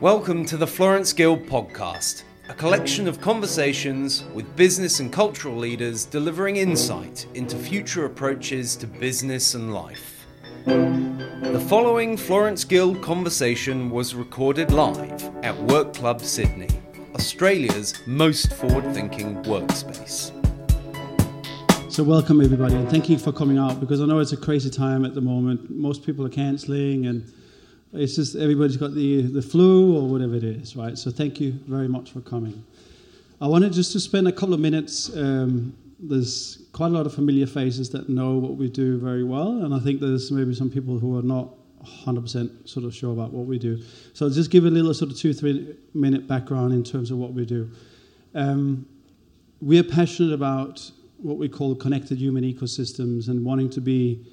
[0.00, 6.06] Welcome to the Florence Guild podcast, a collection of conversations with business and cultural leaders
[6.06, 10.24] delivering insight into future approaches to business and life.
[10.64, 16.68] The following Florence Guild conversation was recorded live at Work Club Sydney,
[17.14, 20.32] Australia's most forward thinking workspace.
[21.92, 24.70] So, welcome everybody, and thank you for coming out because I know it's a crazy
[24.70, 25.68] time at the moment.
[25.68, 27.30] Most people are cancelling and
[27.92, 30.96] it's just everybody's got the, the flu or whatever it is, right?
[30.96, 32.64] So thank you very much for coming.
[33.40, 35.14] I wanted just to spend a couple of minutes.
[35.16, 39.64] Um, there's quite a lot of familiar faces that know what we do very well,
[39.64, 43.32] and I think there's maybe some people who are not 100% sort of sure about
[43.32, 43.82] what we do.
[44.12, 47.18] So I'll just give a little sort of two, three minute background in terms of
[47.18, 47.70] what we do.
[48.34, 48.86] Um,
[49.60, 54.26] we are passionate about what we call connected human ecosystems and wanting to be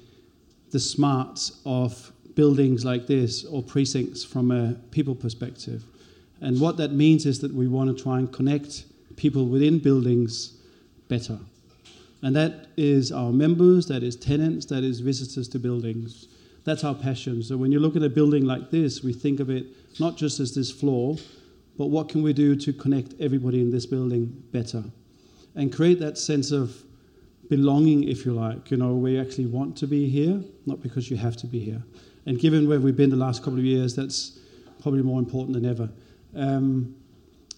[0.70, 5.82] the smarts of buildings like this or precincts from a people perspective.
[6.40, 8.84] And what that means is that we want to try and connect
[9.16, 10.56] people within buildings
[11.08, 11.40] better.
[12.22, 16.28] And that is our members, that is tenants, that is visitors to buildings.
[16.62, 17.42] That's our passion.
[17.42, 19.66] So when you look at a building like this, we think of it
[19.98, 21.16] not just as this floor,
[21.76, 24.84] but what can we do to connect everybody in this building better?
[25.56, 26.84] And create that sense of
[27.48, 31.10] belonging, if you like, you know, where you actually want to be here, not because
[31.10, 31.82] you have to be here.
[32.28, 34.38] And given where we've been the last couple of years, that's
[34.82, 35.88] probably more important than ever.
[36.36, 36.94] Um,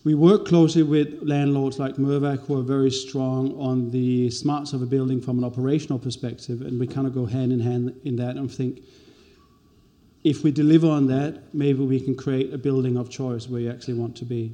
[0.05, 4.81] we work closely with landlords like Mirvac, who are very strong on the smarts of
[4.81, 8.15] a building from an operational perspective, and we kind of go hand in hand in
[8.17, 8.81] that and think
[10.23, 13.71] if we deliver on that, maybe we can create a building of choice where you
[13.73, 14.53] actually want to be.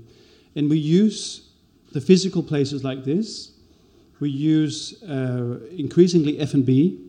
[0.55, 1.50] And we use
[1.92, 3.53] the physical places like this.
[4.19, 7.06] We use uh, increasingly F&B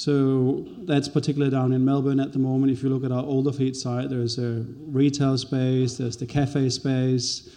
[0.00, 2.72] so that's particularly down in Melbourne at the moment.
[2.72, 7.54] If you look at our Olderfleet site, there's a retail space, there's the cafe space.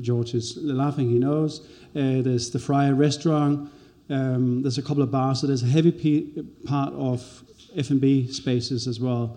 [0.00, 1.60] George is laughing, he knows.
[1.94, 3.70] Uh, there's the Fryer restaurant.
[4.08, 5.42] Um, there's a couple of bars.
[5.42, 7.44] So there's a heavy p- part of
[7.76, 9.36] F&B spaces as well,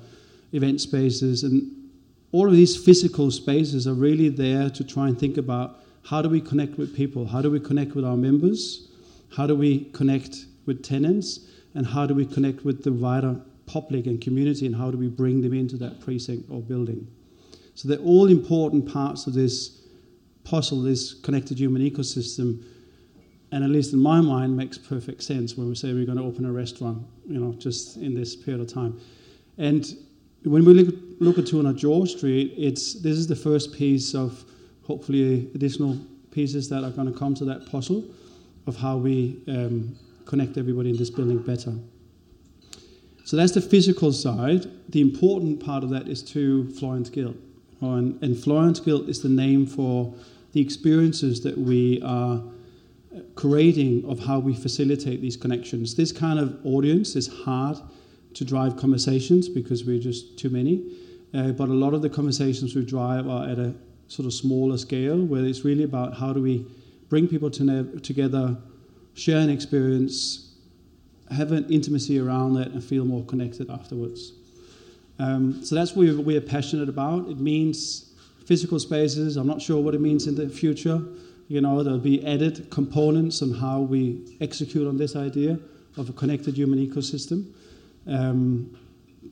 [0.54, 1.44] event spaces.
[1.44, 1.90] And
[2.32, 6.30] all of these physical spaces are really there to try and think about how do
[6.30, 7.26] we connect with people?
[7.26, 8.88] How do we connect with our members?
[9.36, 11.42] How do we connect with tenants?
[11.76, 15.08] And how do we connect with the wider public and community and how do we
[15.08, 17.08] bring them into that precinct or building.
[17.76, 19.80] So they're all important parts of this
[20.44, 22.64] puzzle, this connected human ecosystem,
[23.52, 26.24] and at least in my mind makes perfect sense when we say we're going to
[26.24, 29.00] open a restaurant, you know, just in this period of time.
[29.58, 29.96] And
[30.44, 34.44] when we look, look at 200 George Street, it's this is the first piece of
[34.84, 35.98] hopefully additional
[36.32, 38.04] pieces that are going to come to that puzzle
[38.68, 39.96] of how we um,
[40.30, 41.74] connect everybody in this building better.
[43.26, 44.68] So that's the physical side.
[44.90, 47.36] The important part of that is to Florence Guild.
[47.82, 50.14] And, and Florence Guild is the name for
[50.54, 52.44] the experiences that we are
[53.36, 55.96] creating of how we facilitate these connections.
[55.96, 57.78] This kind of audience is hard
[58.36, 60.96] to drive conversations because we're just too many.
[61.34, 63.74] Uh, but a lot of the conversations we drive are at a
[64.08, 66.68] sort of smaller scale where it's really about how do we
[67.10, 68.58] bring people to together
[69.14, 70.54] share an experience,
[71.32, 74.34] have an intimacy around it, and feel more connected afterwards.
[75.20, 77.28] Um, so that's what we're passionate about.
[77.28, 78.14] It means
[78.46, 79.38] physical spaces.
[79.38, 81.02] I'm not sure what it means in the future.
[81.50, 85.60] You know, there'll be added components on how we execute on this idea
[85.98, 87.52] of a connected human ecosystem.
[88.08, 88.76] Um,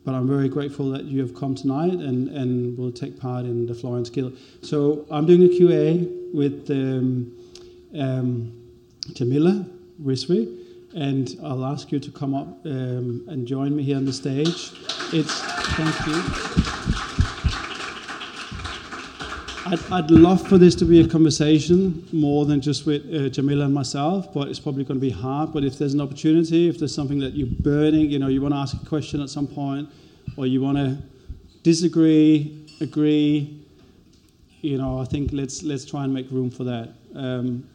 [0.04, 3.66] but I'm very grateful that you have come tonight and, and will take part in
[3.66, 4.38] the Florence Guild.
[4.62, 7.34] So I'm doing a QA with um,
[7.98, 8.67] um,
[9.14, 9.66] Jamila
[10.02, 10.64] Rizvi,
[10.96, 14.72] and I'll ask you to come up um, and join me here on the stage.
[15.14, 15.42] It's
[15.76, 16.68] thank you.
[19.70, 23.66] I'd, I'd, love for this to be a conversation more than just with uh, Jamila
[23.66, 25.52] and myself, but it's probably going to be hard.
[25.52, 28.54] But if there's an opportunity, if there's something that you're burning, you know, you want
[28.54, 29.90] to ask a question at some point,
[30.38, 30.98] or you want to
[31.64, 33.62] disagree, agree,
[34.62, 36.94] you know, I think let's let's try and make room for that.
[37.14, 37.68] Um,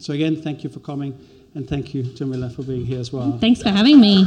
[0.00, 1.18] so again, thank you for coming,
[1.54, 3.38] and thank you, Jamila, for being here as well.
[3.38, 4.26] Thanks for having me.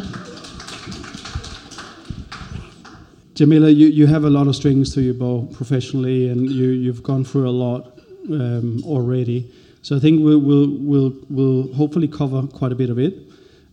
[3.33, 7.01] Jamila, you, you have a lot of strings to your bow professionally, and you, you've
[7.01, 7.99] gone through a lot
[8.29, 9.51] um, already.
[9.81, 13.15] So I think we'll, we'll, we'll, we'll hopefully cover quite a bit of it.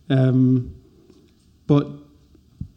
[0.09, 0.75] Um,
[1.67, 1.87] but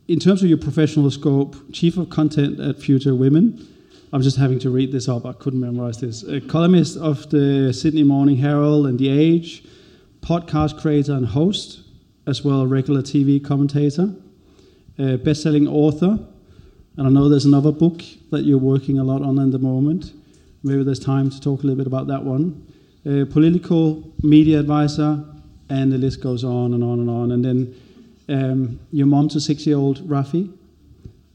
[0.07, 3.67] in terms of your professional scope, Chief of Content at Future Women,
[4.15, 5.27] I'm just having to read this up.
[5.27, 6.23] I couldn't memorize this.
[6.23, 9.65] A columnist of the Sydney Morning Herald and The Age,
[10.21, 11.81] podcast creator and host,
[12.25, 14.15] as well as regular TV commentator,
[15.01, 16.17] a best-selling author,
[16.97, 20.13] And I know there's another book that you're working a lot on at the moment.
[20.63, 22.65] Maybe there's time to talk a little bit about that one.
[23.05, 25.25] Uh, political media advisor,
[25.69, 27.33] and the list goes on and on and on.
[27.33, 27.75] And then
[28.29, 30.53] um, your mom to six year old Rafi,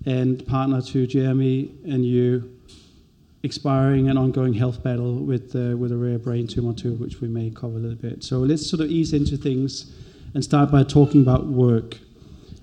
[0.06, 2.56] and partner to Jeremy, and you
[3.44, 7.28] expiring and ongoing health battle with, uh, with a rare brain tumor, too, which we
[7.28, 8.24] may cover a little bit.
[8.24, 9.92] So let's sort of ease into things
[10.34, 11.98] and start by talking about work.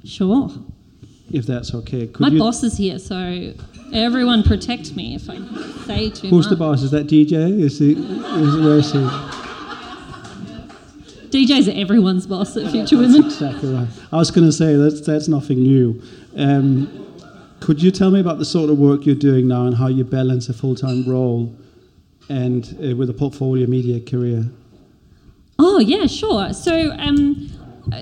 [0.05, 0.50] Sure.
[1.32, 2.06] If that's okay.
[2.06, 2.38] Could My you...
[2.38, 3.52] boss is here, so
[3.93, 5.38] everyone protect me if I
[5.87, 6.50] say too Who's much.
[6.50, 6.82] the boss?
[6.82, 7.61] Is that DJ?
[7.61, 7.93] Is he?
[7.93, 8.99] Is, where is he?
[11.31, 13.25] DJ's everyone's boss at Future Women.
[13.25, 13.88] exactly right.
[14.12, 16.00] I was going to say that's that's nothing new.
[16.37, 17.15] Um,
[17.66, 20.04] could you tell me about the sort of work you're doing now and how you
[20.04, 21.52] balance a full-time role
[22.28, 24.44] and uh, with a portfolio media career?
[25.58, 26.52] Oh yeah, sure.
[26.52, 27.50] So um,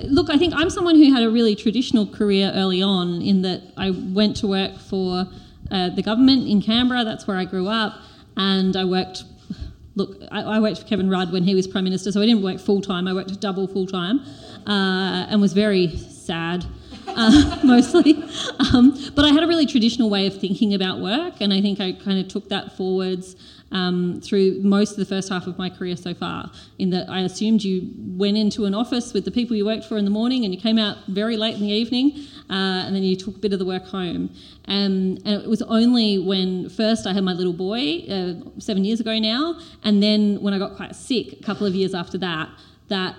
[0.03, 3.63] look, I think I'm someone who had a really traditional career early on in that
[3.75, 5.25] I went to work for
[5.71, 7.03] uh, the government in Canberra.
[7.03, 7.95] That's where I grew up,
[8.37, 9.23] and I worked.
[9.95, 12.43] Look, I, I, worked for Kevin Rudd when he was prime minister, so I didn't
[12.43, 13.07] work full time.
[13.07, 14.19] I worked double full time,
[14.67, 16.65] uh, and was very sad.
[17.07, 18.23] Uh, mostly,
[18.73, 21.79] um, but I had a really traditional way of thinking about work, and I think
[21.79, 23.35] I kind of took that forwards
[23.71, 26.51] um, through most of the first half of my career so far.
[26.79, 29.97] In that I assumed you went into an office with the people you worked for
[29.97, 33.03] in the morning and you came out very late in the evening, uh, and then
[33.03, 34.29] you took a bit of the work home.
[34.67, 38.99] Um, and it was only when first I had my little boy, uh, seven years
[38.99, 42.49] ago now, and then when I got quite sick a couple of years after that,
[42.87, 43.15] that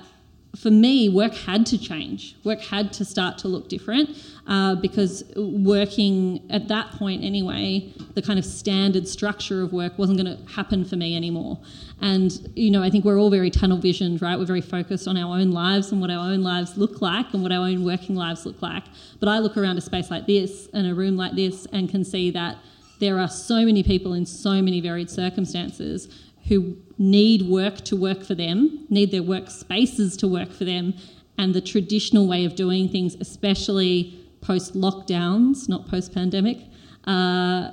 [0.56, 2.37] for me, work had to change.
[2.44, 4.11] Work had to start to look different
[4.47, 10.19] uh, because working at that point, anyway, the kind of standard structure of work wasn't
[10.19, 11.58] going to happen for me anymore.
[12.00, 14.38] And, you know, I think we're all very tunnel visioned, right?
[14.38, 17.43] We're very focused on our own lives and what our own lives look like and
[17.43, 18.85] what our own working lives look like.
[19.20, 22.05] But I look around a space like this and a room like this and can
[22.05, 22.56] see that
[22.99, 26.08] there are so many people in so many varied circumstances
[26.49, 30.94] who need work to work for them, need their work spaces to work for them,
[31.38, 36.58] and the traditional way of doing things, especially post lockdowns, not post pandemic,
[37.06, 37.70] uh,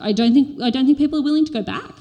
[0.00, 1.92] I don't think I don't think people are willing to go back.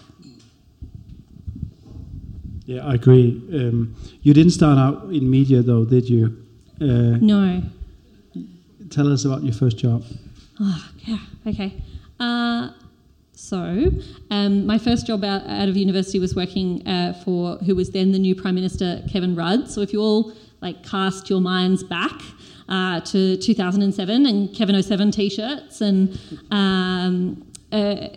[2.65, 3.41] Yeah, I agree.
[3.53, 6.37] Um, you didn't start out in media, though, did you?
[6.79, 7.61] Uh, no.
[8.89, 10.03] Tell us about your first job.
[10.59, 11.17] Oh, yeah.
[11.45, 11.73] Okay.
[12.19, 12.69] Uh,
[13.41, 13.89] so,
[14.29, 18.11] um, my first job out, out, of university was working uh, for who was then
[18.11, 19.67] the new Prime Minister, Kevin Rudd.
[19.67, 22.21] So, if you all like cast your minds back
[22.69, 26.19] uh, to 2007 and Kevin 07 t-shirts, and
[26.51, 28.09] um, uh,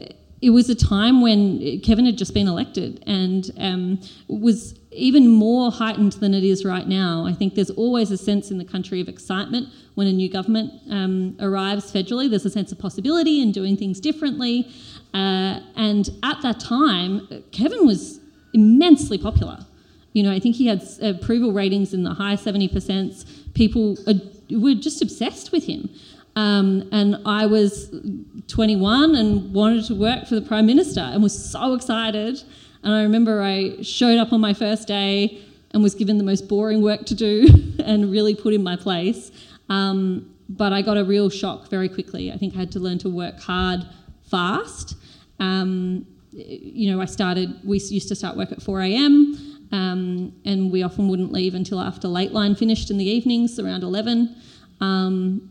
[0.43, 5.73] it was a time when Kevin had just been elected and um, was even more
[5.73, 7.25] heightened than it is right now.
[7.27, 10.73] I think there's always a sense in the country of excitement when a new government
[10.91, 12.29] um, arrives federally.
[12.29, 14.69] There's a sense of possibility and doing things differently.
[15.15, 18.21] Uh, and at that time, Kevin was
[18.53, 19.65] immensely popular.
[20.13, 23.55] You know, I think he had approval ratings in the high 70%.
[23.55, 23.97] People
[24.51, 25.89] were just obsessed with him.
[26.37, 27.95] Um, and I was
[28.49, 32.43] 21 and wanted to work for the Prime Minister and was so excited.
[32.83, 35.41] And I remember I showed up on my first day
[35.71, 39.31] and was given the most boring work to do and really put in my place.
[39.69, 42.33] Um, but I got a real shock very quickly.
[42.33, 43.87] I think I had to learn to work hard
[44.29, 44.97] fast
[45.39, 49.55] um, you know, I started, we used to start work at 4 a.m.
[49.73, 54.35] Um, and we often wouldn't leave until after Lateline finished in the evenings around 11.
[54.81, 55.51] Um,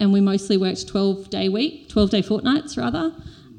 [0.00, 3.12] and we mostly worked 12 day week, 12 day fortnights rather.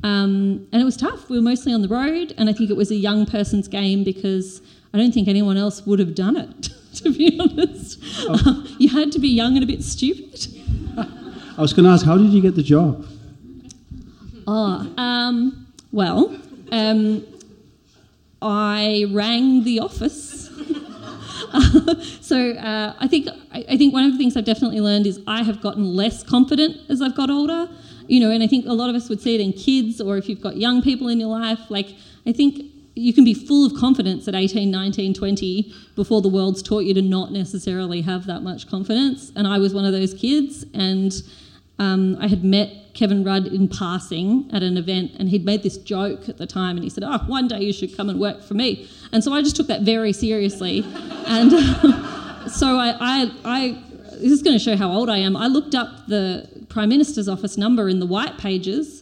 [0.03, 1.29] Um, and it was tough.
[1.29, 4.03] We were mostly on the road, and I think it was a young person's game
[4.03, 4.61] because
[4.93, 7.99] I don't think anyone else would have done it, to be honest.
[8.27, 8.65] Oh.
[8.79, 10.47] you had to be young and a bit stupid.
[10.97, 13.05] I was going to ask, how did you get the job?
[14.47, 16.35] Oh, um, well,
[16.71, 17.25] um,
[18.41, 20.49] I rang the office.
[22.21, 25.43] so uh, I think I think one of the things I've definitely learned is I
[25.43, 27.67] have gotten less confident as I've got older.
[28.07, 30.17] You know, and I think a lot of us would see it in kids or
[30.17, 31.59] if you've got young people in your life.
[31.69, 32.65] Like I think
[32.95, 36.93] you can be full of confidence at 18, 19, 20 before the world's taught you
[36.93, 39.31] to not necessarily have that much confidence.
[39.35, 41.13] And I was one of those kids, and
[41.77, 45.77] um, I had met Kevin Rudd in passing at an event, and he'd made this
[45.77, 48.43] joke at the time, and he said, "Oh, one day you should come and work
[48.43, 50.83] for me." And so I just took that very seriously,
[51.25, 51.49] and
[52.51, 55.37] so I, I, I, this is going to show how old I am.
[55.37, 59.01] I looked up the Prime Minister's office number in the white pages,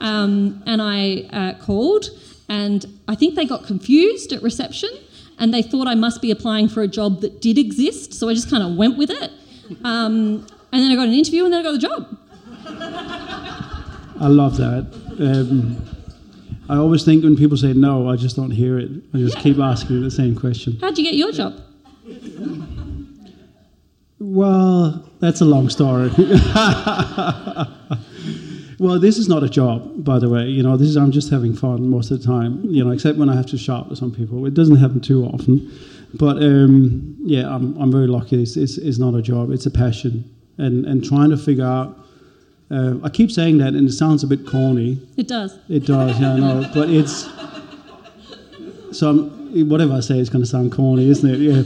[0.00, 2.10] um, and I uh, called,
[2.48, 4.90] and I think they got confused at reception,
[5.40, 8.34] and they thought I must be applying for a job that did exist, so I
[8.34, 9.32] just kind of went with it.
[9.82, 13.21] Um, and then I got an interview, and then I got the job.
[14.22, 14.86] I love that.
[15.18, 15.84] Um,
[16.68, 18.88] I always think when people say no, I just don't hear it.
[19.12, 20.78] I just keep asking the same question.
[20.80, 21.60] How'd you get your job?
[24.20, 26.08] Well, that's a long story.
[28.78, 30.46] well, this is not a job, by the way.
[30.46, 32.62] You know, this is I'm just having fun most of the time.
[32.64, 34.46] You know, except when I have to shout to some people.
[34.46, 35.68] It doesn't happen too often.
[36.14, 38.40] But um, yeah, I'm, I'm very lucky.
[38.40, 39.50] It's, it's, it's not a job.
[39.50, 40.24] It's a passion,
[40.58, 41.98] and and trying to figure out.
[42.72, 45.06] Uh, I keep saying that, and it sounds a bit corny.
[45.16, 45.58] It does.
[45.68, 46.70] It does, yeah, I know.
[46.74, 47.28] But it's
[48.92, 51.38] so I'm, whatever I say is going to sound corny, isn't it?
[51.38, 51.62] Yeah.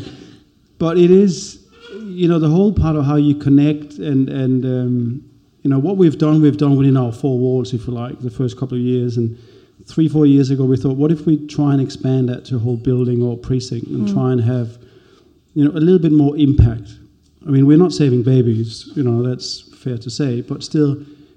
[0.78, 1.64] But it is,
[2.02, 5.30] you know, the whole part of how you connect and and um,
[5.62, 8.30] you know what we've done, we've done within our four walls, if you like, the
[8.30, 9.16] first couple of years.
[9.16, 9.38] And
[9.86, 12.58] three, four years ago, we thought, what if we try and expand that to a
[12.58, 14.78] whole building or precinct and try and have,
[15.54, 16.90] you know, a little bit more impact.
[17.46, 20.96] I mean, we're not saving babies, you know, that's fair to say, but still,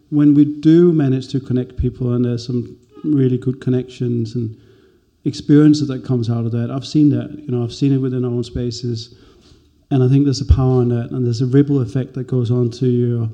[0.09, 4.57] when we do manage to connect people and there's some really good connections and
[5.23, 8.25] experiences that comes out of that, I've seen that, you know, I've seen it within
[8.25, 9.15] our own spaces,
[9.91, 12.49] and I think there's a power in that, and there's a ripple effect that goes
[12.49, 13.29] on to your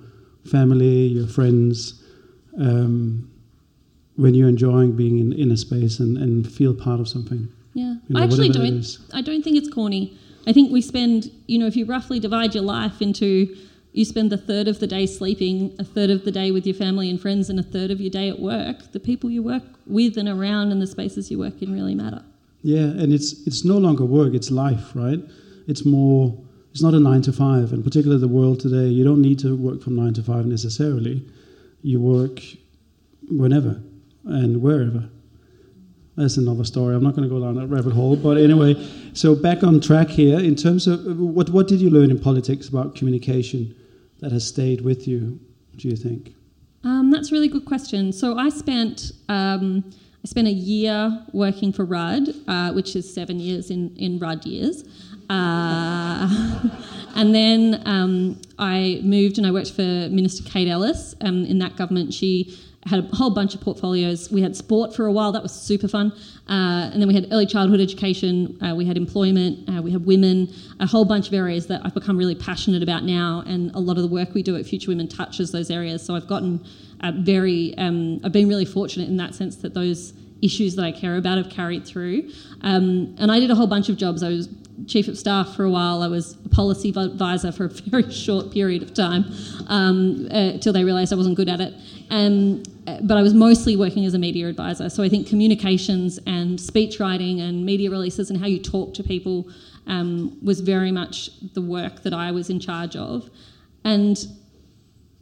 [0.51, 2.03] family, your friends,
[2.59, 3.31] um,
[4.17, 7.47] when you're enjoying being in, in a space and, and feel part of something.
[7.73, 8.97] Yeah, You know, I actually don't.
[9.13, 10.17] I don't think it's corny.
[10.47, 13.55] I think we spend, you know, if you roughly divide your life into,
[13.95, 16.75] you spend a third of the day sleeping, a third of the day with your
[16.75, 18.91] family and friends, and a third of your day at work.
[18.91, 22.21] The people you work with and around, and the spaces you work in really matter.
[22.61, 25.19] Yeah, and it's it's no longer work; it's life, right?
[25.67, 26.37] It's more.
[26.71, 28.87] It's not a nine to five, and particularly the world today.
[28.87, 31.25] You don't need to work from nine to five necessarily.
[31.81, 32.41] You work
[33.29, 33.81] whenever
[34.25, 35.07] and wherever.
[36.17, 36.95] That's another story.
[36.95, 38.17] I'm not going to go down that rabbit hole.
[38.17, 38.75] But anyway,
[39.13, 40.37] so back on track here.
[40.37, 43.73] In terms of what what did you learn in politics about communication
[44.25, 45.39] that has stayed with you?
[45.77, 46.33] Do you think?
[46.83, 48.11] Um, that's a really good question.
[48.11, 53.39] So I spent um, I spent a year working for Rudd, uh, which is seven
[53.39, 54.83] years in in Rudd years,
[55.29, 56.59] uh,
[57.15, 61.13] and then um, I moved and I worked for Minister Kate Ellis.
[61.21, 64.31] Um, in that government, she had a whole bunch of portfolios.
[64.31, 66.11] We had sport for a while, that was super fun.
[66.47, 70.05] Uh, and then we had early childhood education, uh, we had employment, uh, we had
[70.05, 73.43] women, a whole bunch of areas that I've become really passionate about now.
[73.47, 76.05] And a lot of the work we do at Future Women touches those areas.
[76.05, 76.63] So I've gotten
[77.01, 80.13] uh, very, um, I've been really fortunate in that sense that those
[80.43, 82.29] issues that I care about have carried through.
[82.61, 84.21] Um, and I did a whole bunch of jobs.
[84.21, 84.47] I was
[84.87, 86.01] chief of staff for a while.
[86.01, 89.25] I was a policy advisor for a very short period of time
[89.67, 91.73] um, uh, till they realised I wasn't good at it.
[92.09, 94.89] Um, uh, but I was mostly working as a media advisor.
[94.89, 99.03] So I think communications and speech writing and media releases and how you talk to
[99.03, 99.49] people
[99.87, 103.29] um, was very much the work that I was in charge of.
[103.83, 104.17] And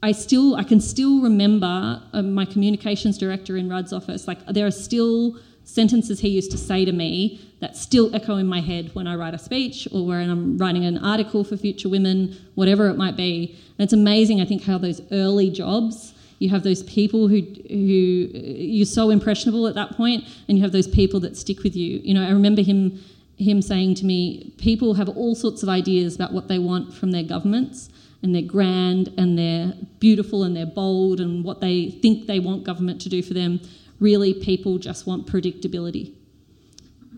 [0.02, 4.28] I still, I can still remember uh, my communications director in Rudd's office.
[4.28, 8.48] Like there are still sentences he used to say to me that still echo in
[8.48, 11.90] my head when I write a speech or when I'm writing an article for Future
[11.90, 13.56] Women, whatever it might be.
[13.78, 17.76] And it's amazing, I think, how those early jobs, you have those people who who
[17.76, 22.00] you're so impressionable at that point, and you have those people that stick with you.
[22.04, 23.00] You know, I remember him
[23.38, 27.12] him saying to me, people have all sorts of ideas about what they want from
[27.12, 27.90] their governments
[28.22, 32.64] and they're grand and they're beautiful and they're bold and what they think they want
[32.64, 33.60] government to do for them.
[34.04, 36.14] Really, people just want predictability,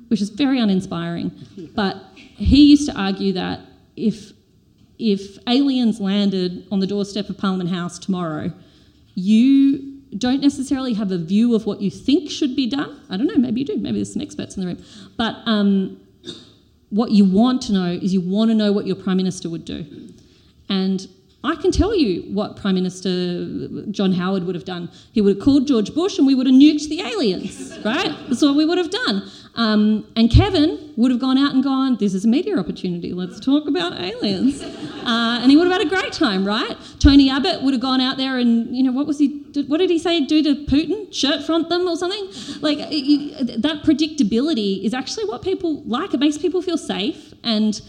[0.09, 1.31] which is very uninspiring.
[1.75, 3.61] But he used to argue that
[3.95, 4.33] if
[4.99, 8.53] if aliens landed on the doorstep of Parliament House tomorrow,
[9.15, 13.01] you don't necessarily have a view of what you think should be done.
[13.09, 13.77] I don't know, maybe you do.
[13.77, 14.85] Maybe there's some experts in the room.
[15.17, 15.99] But um,
[16.91, 19.65] what you want to know is you want to know what your Prime Minister would
[19.65, 19.79] do.
[20.69, 21.07] And
[21.45, 23.45] I can tell you what Prime Minister
[23.91, 24.89] John Howard would have done.
[25.11, 28.15] He would have called George Bush and we would have nuked the aliens, right?
[28.27, 29.29] That's what we would have done.
[29.55, 33.39] Um, and Kevin would have gone out and gone, This is a media opportunity, let's
[33.39, 34.63] talk about aliens.
[35.05, 36.75] Uh, and he would have had a great time, right?
[36.97, 39.91] Tony Abbott would have gone out there and, you know, what was he, what did
[39.91, 41.13] he say, do to Putin?
[41.13, 42.25] Shirt front them or something?
[42.63, 46.15] Like, you, that predictability is actually what people like.
[46.15, 47.35] It makes people feel safe.
[47.43, 47.79] And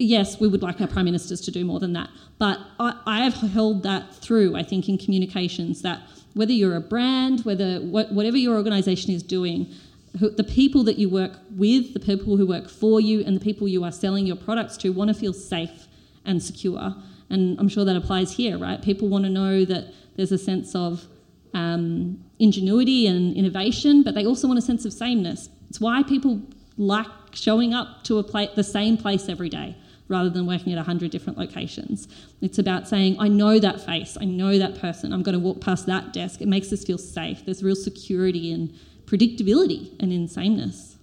[0.00, 2.08] yes, we would like our prime ministers to do more than that.
[2.38, 6.00] But I, I have held that through, I think, in communications that
[6.34, 9.72] whether you're a brand, whether what, whatever your organisation is doing,
[10.18, 13.40] who, the people that you work with, the people who work for you, and the
[13.40, 15.86] people you are selling your products to want to feel safe
[16.24, 16.94] and secure.
[17.28, 18.80] And I'm sure that applies here, right?
[18.82, 21.06] People want to know that there's a sense of
[21.54, 25.48] um, ingenuity and innovation, but they also want a sense of sameness.
[25.68, 26.40] It's why people
[26.76, 29.76] like showing up to a pla- the same place every day.
[30.10, 32.08] Rather than working at 100 different locations.
[32.42, 35.60] It's about saying, I know that face, I know that person, I'm going to walk
[35.60, 36.42] past that desk.
[36.42, 37.44] It makes us feel safe.
[37.44, 38.70] There's real security and
[39.06, 40.96] predictability and in sameness.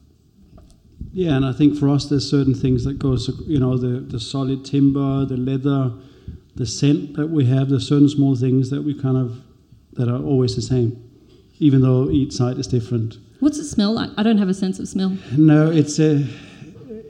[1.13, 4.19] Yeah, and I think for us, there's certain things that goes, you know, the, the
[4.19, 5.93] solid timber, the leather,
[6.55, 7.69] the scent that we have.
[7.69, 9.41] There's certain small things that we kind of
[9.93, 11.03] that are always the same,
[11.59, 13.17] even though each site is different.
[13.39, 14.11] What's it smell like?
[14.17, 15.17] I don't have a sense of smell.
[15.35, 16.27] No, it's a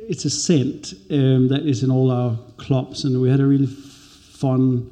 [0.07, 3.67] it's a scent um, that is in all our clubs, and we had a really
[3.67, 4.91] fun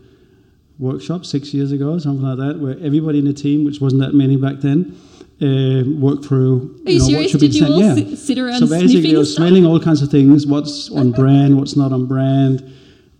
[0.77, 4.13] workshop six years ago, something like that, where everybody in the team, which wasn't that
[4.13, 4.97] many back then,
[5.41, 6.81] uh, worked through.
[6.85, 7.21] Are you, know, serious?
[7.21, 7.93] What should Did you all yeah.
[7.95, 9.47] sit, sit around So basically, sniffing I was stuff?
[9.47, 12.73] smelling all kinds of things, what's on brand, what's not on brand,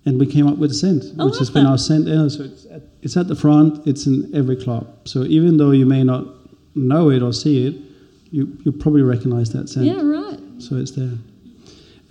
[0.06, 1.70] and we came up with a scent, I which has love been that.
[1.72, 2.08] our scent.
[2.08, 4.88] Yeah, so it's at, it's at the front, it's in every club.
[5.06, 6.26] So even though you may not
[6.76, 7.76] know it or see it,
[8.32, 9.86] you you probably recognize that scent.
[9.86, 10.40] Yeah, right.
[10.60, 11.18] So it's there.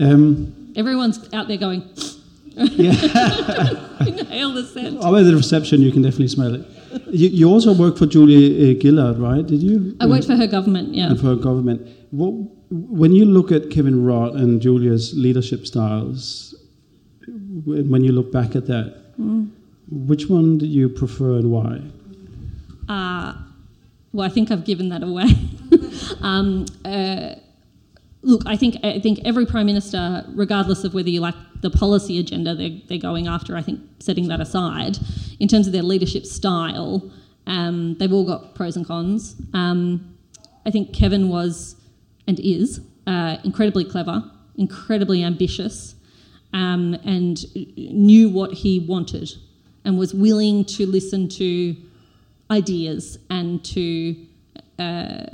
[0.01, 1.83] Um, Everyone's out there going,
[2.57, 2.91] yeah.
[4.07, 4.99] inhale the scent.
[4.99, 6.67] Over at the reception, you can definitely smell it.
[7.11, 9.47] You, you also worked for Julia uh, Gillard, right?
[9.47, 9.97] Did you?
[10.01, 11.11] I worked for her government, yeah.
[11.11, 11.89] and for her government.
[12.11, 12.33] What,
[12.71, 16.55] when you look at Kevin Rudd and Julia's leadership styles,
[17.65, 19.51] when you look back at that, Mm.
[19.91, 21.81] which one do you prefer and why?
[22.89, 23.35] Uh,
[24.13, 25.27] well, I think I've given that away.
[26.21, 27.35] um, uh,
[28.25, 32.19] look, I think I think every prime minister, regardless of whether you like the policy
[32.19, 34.99] agenda they're, they're going after, I think setting that aside,
[35.39, 37.11] in terms of their leadership style,
[37.47, 39.37] um, they've all got pros and cons.
[39.53, 40.17] Um,
[40.67, 41.77] I think Kevin was
[42.27, 44.25] and is uh, incredibly clever,
[44.57, 45.95] incredibly ambitious,
[46.53, 47.45] um, and
[47.77, 49.31] knew what he wanted,
[49.85, 51.77] and was willing to listen to
[52.51, 54.17] ideas and to
[54.79, 55.27] uh,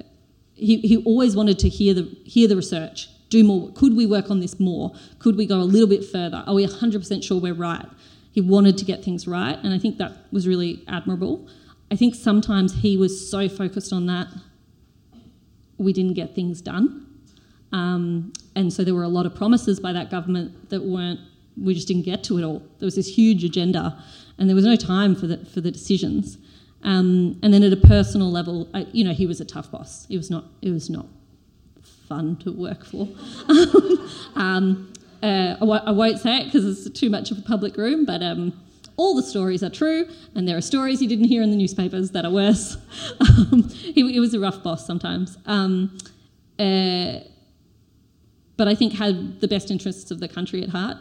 [0.61, 3.73] he, he always wanted to hear the hear the research do more.
[3.73, 4.93] Could we work on this more?
[5.21, 6.43] Could we go a little bit further?
[6.47, 7.87] Are we 100% sure we're right?
[8.33, 11.49] He wanted to get things right and i think that was really admirable.
[11.91, 14.29] I think sometimes he was so focused on that
[15.79, 17.07] we didn't get things done.
[17.73, 21.21] Um, and so there were a lot of promises by that government that weren't
[21.57, 22.61] we just didn't get to it all.
[22.79, 24.03] There was this huge agenda
[24.39, 26.39] and there was no time for the for the decisions
[26.83, 30.07] um, and then at a personal level, I, you know, he was a tough boss.
[30.09, 30.45] It was not.
[30.63, 31.07] It was not
[32.09, 33.09] fun to work for.
[34.35, 37.77] um, uh, I, w- I won't say it because it's too much of a public
[37.77, 38.59] room, but um,
[38.97, 42.11] all the stories are true, and there are stories you didn't hear in the newspapers
[42.13, 42.77] that are worse.
[43.21, 45.37] um, he, he was a rough boss sometimes.
[45.47, 45.99] Um,
[46.59, 47.21] uh,
[48.57, 50.97] but I think had the best interests of the country at heart.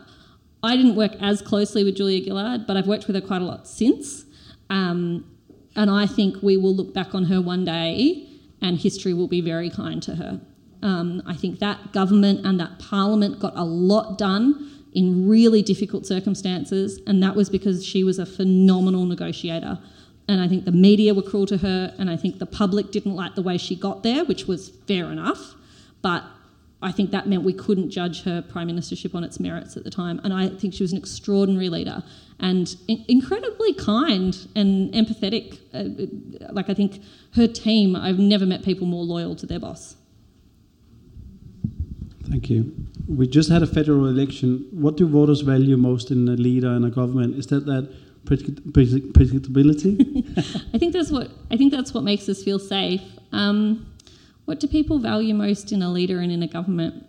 [0.61, 3.45] I didn't work as closely with Julia Gillard, but I've worked with her quite a
[3.45, 4.25] lot since.
[4.69, 5.25] Um,
[5.79, 8.27] and I think we will look back on her one day
[8.61, 10.41] and history will be very kind to her.
[10.83, 16.05] Um, I think that government and that parliament got a lot done in really difficult
[16.05, 19.79] circumstances, and that was because she was a phenomenal negotiator.
[20.27, 23.15] And I think the media were cruel to her, and I think the public didn't
[23.15, 25.55] like the way she got there, which was fair enough.
[26.01, 26.25] But
[26.81, 29.89] I think that meant we couldn't judge her prime ministership on its merits at the
[29.89, 30.21] time.
[30.23, 32.03] And I think she was an extraordinary leader
[32.39, 35.59] and in- incredibly kind and empathetic.
[35.73, 37.01] Uh, like, I think
[37.35, 39.97] her team, I've never met people more loyal to their boss.
[42.29, 42.73] Thank you.
[43.07, 44.67] We just had a federal election.
[44.71, 47.35] What do voters value most in a leader and a government?
[47.35, 47.91] Is that that
[48.23, 49.93] predict- predict- predictability?
[50.73, 53.01] I think that's what I think that's what makes us feel safe.
[53.31, 53.87] Um,
[54.49, 57.05] what do people value most in a leader and in a government?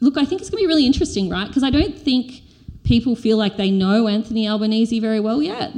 [0.00, 1.46] Look, I think it's going to be really interesting, right?
[1.46, 2.42] Because I don't think
[2.82, 5.70] people feel like they know Anthony Albanese very well yet,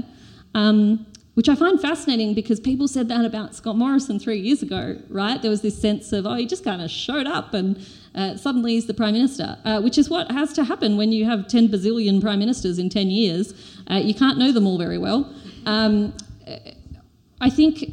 [0.54, 4.96] um, which I find fascinating because people said that about Scott Morrison three years ago,
[5.10, 5.42] right?
[5.42, 8.72] There was this sense of, oh, he just kind of showed up and uh, suddenly
[8.72, 11.68] he's the prime minister, uh, which is what has to happen when you have 10
[11.68, 13.52] bazillion prime ministers in 10 years.
[13.90, 15.30] Uh, you can't know them all very well.
[15.66, 16.14] Um,
[17.42, 17.90] I think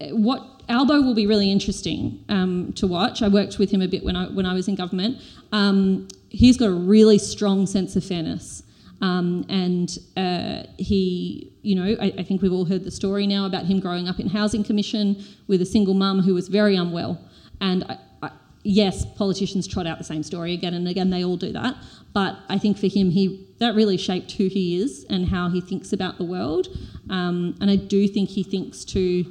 [0.00, 3.22] what Albo will be really interesting um, to watch.
[3.22, 5.18] I worked with him a bit when I when I was in government.
[5.52, 8.62] Um, he's got a really strong sense of fairness,
[9.00, 13.46] um, and uh, he, you know, I, I think we've all heard the story now
[13.46, 17.20] about him growing up in housing commission with a single mum who was very unwell,
[17.60, 17.84] and.
[17.84, 18.30] I, I,
[18.68, 21.10] Yes, politicians trot out the same story again and again.
[21.10, 21.76] They all do that,
[22.12, 25.60] but I think for him, he that really shaped who he is and how he
[25.60, 26.66] thinks about the world.
[27.08, 29.24] Um, and I do think he thinks to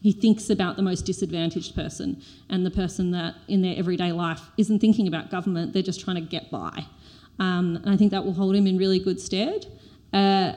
[0.00, 4.40] he thinks about the most disadvantaged person and the person that in their everyday life
[4.56, 6.86] isn't thinking about government, they're just trying to get by.
[7.38, 9.66] Um, and I think that will hold him in really good stead.
[10.12, 10.52] Uh,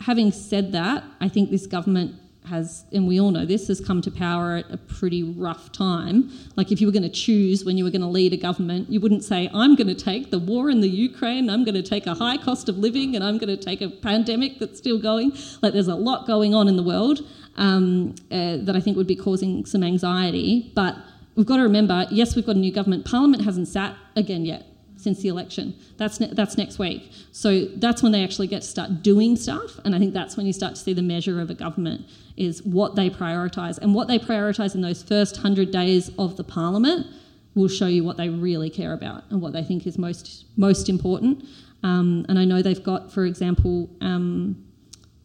[0.00, 2.14] having said that, I think this government
[2.48, 6.30] has, and we all know this, has come to power at a pretty rough time.
[6.56, 8.90] Like, if you were going to choose when you were going to lead a government,
[8.90, 11.82] you wouldn't say, I'm going to take the war in the Ukraine, I'm going to
[11.82, 14.98] take a high cost of living, and I'm going to take a pandemic that's still
[14.98, 15.32] going.
[15.62, 17.20] Like, there's a lot going on in the world
[17.58, 20.72] um, uh, that I think would be causing some anxiety.
[20.74, 20.96] But
[21.34, 23.04] we've got to remember yes, we've got a new government.
[23.04, 24.64] Parliament hasn't sat again yet
[24.96, 25.74] since the election.
[25.96, 27.10] That's ne- that's next week.
[27.32, 30.46] So that's when they actually get to start doing stuff, and I think that's when
[30.46, 34.08] you start to see the measure of a government is what they prioritise, and what
[34.08, 37.06] they prioritise in those first hundred days of the parliament
[37.54, 40.88] will show you what they really care about and what they think is most most
[40.88, 41.44] important.
[41.82, 44.64] Um, and I know they've got, for example, um,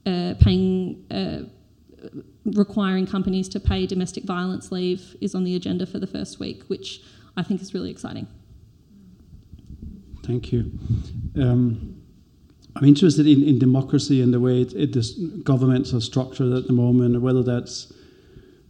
[0.05, 1.05] uh, paying.
[1.11, 1.49] Uh,
[2.45, 6.63] requiring companies to pay domestic violence leave is on the agenda for the first week,
[6.63, 7.01] which
[7.37, 8.27] I think is really exciting.
[10.23, 10.71] Thank you.
[11.35, 12.01] Um,
[12.75, 16.73] I'm interested in, in democracy and the way it, it governments are structured at the
[16.73, 17.93] moment, whether that's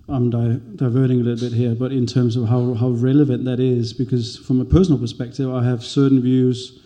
[0.10, 3.60] I'm di- diverting a little bit here, but in terms of how, how relevant that
[3.60, 6.82] is, because from a personal perspective, I have certain views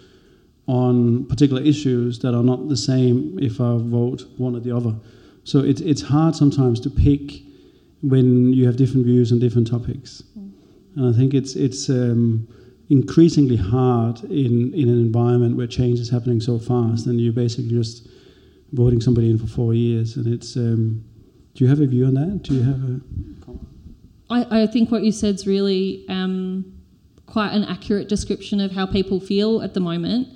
[0.68, 4.94] on particular issues that are not the same if I vote one or the other.
[5.48, 7.42] So it, it's hard sometimes to pick
[8.02, 10.22] when you have different views on different topics.
[10.38, 10.52] Mm.
[10.98, 12.50] And I think it's, it's um,
[12.90, 17.70] increasingly hard in, in an environment where change is happening so fast and you're basically
[17.70, 18.10] just
[18.74, 20.18] voting somebody in for four years.
[20.18, 21.02] And it's, um,
[21.56, 22.44] do you have a view on that?
[22.44, 23.00] Do you have a
[24.30, 26.78] I, I think what you said is really um,
[27.26, 30.28] quite an accurate description of how people feel at the moment.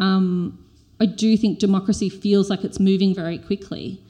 [0.00, 0.58] Um,
[0.98, 4.02] I do think democracy feels like it's moving very quickly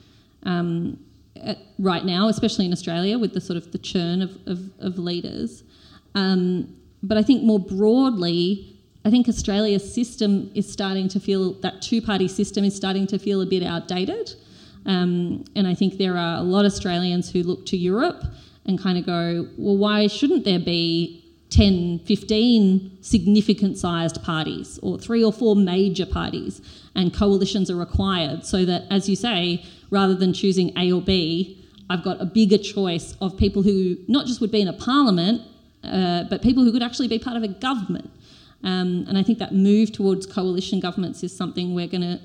[0.45, 0.99] um,
[1.37, 4.99] at, right now, especially in Australia with the sort of the churn of, of, of
[4.99, 5.63] leaders.
[6.15, 11.81] Um, but I think more broadly, I think Australia's system is starting to feel that
[11.81, 14.35] two party system is starting to feel a bit outdated.
[14.87, 18.25] Um, and I think there are a lot of Australians who look to Europe
[18.67, 24.99] and kind of go, well, why shouldn't there be 10, 15 significant sized parties or
[24.99, 26.61] three or four major parties?
[26.95, 31.65] And coalitions are required so that, as you say, rather than choosing A or B,
[31.91, 35.43] I've got a bigger choice of people who not just would be in a parliament
[35.85, 38.11] uh, but people who could actually be part of a government.
[38.65, 42.21] Um, and I think that move towards coalition governments is something we're going to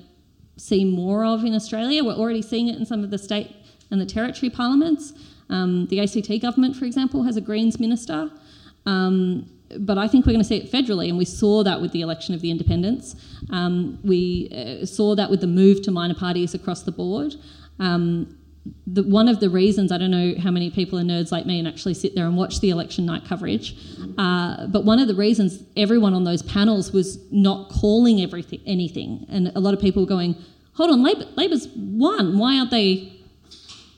[0.56, 2.04] see more of in Australia.
[2.04, 3.54] We're already seeing it in some of the state
[3.90, 5.12] and the territory parliaments.
[5.50, 8.30] Um, the ACT government, for example, has a Greens minister.
[8.86, 9.48] Um,
[9.78, 12.00] but I think we're going to see it federally, and we saw that with the
[12.00, 13.16] election of the independents.
[13.50, 14.48] Um, we
[14.82, 17.34] uh, saw that with the move to minor parties across the board.
[17.78, 18.38] Um,
[18.86, 21.58] the, one of the reasons I don't know how many people are nerds like me
[21.58, 23.76] and actually sit there and watch the election night coverage,
[24.16, 29.26] uh, but one of the reasons everyone on those panels was not calling everything anything,
[29.28, 30.36] and a lot of people were going,
[30.74, 32.38] "Hold on, Labor, Labor's won.
[32.38, 33.12] Why aren't they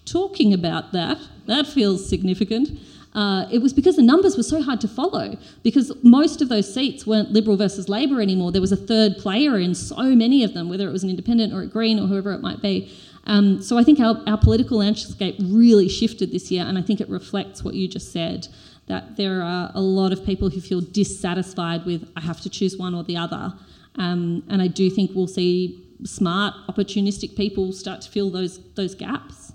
[0.04, 1.18] talking about that?
[1.46, 2.78] That feels significant."
[3.16, 6.72] Uh, it was because the numbers were so hard to follow because most of those
[6.72, 8.52] seats weren't Liberal versus Labor anymore.
[8.52, 11.54] There was a third player in so many of them, whether it was an independent
[11.54, 12.92] or a Green or whoever it might be.
[13.24, 17.00] Um, so I think our, our political landscape really shifted this year, and I think
[17.00, 18.48] it reflects what you just said
[18.86, 22.76] that there are a lot of people who feel dissatisfied with, I have to choose
[22.76, 23.52] one or the other.
[23.96, 28.94] Um, and I do think we'll see smart, opportunistic people start to fill those, those
[28.94, 29.45] gaps.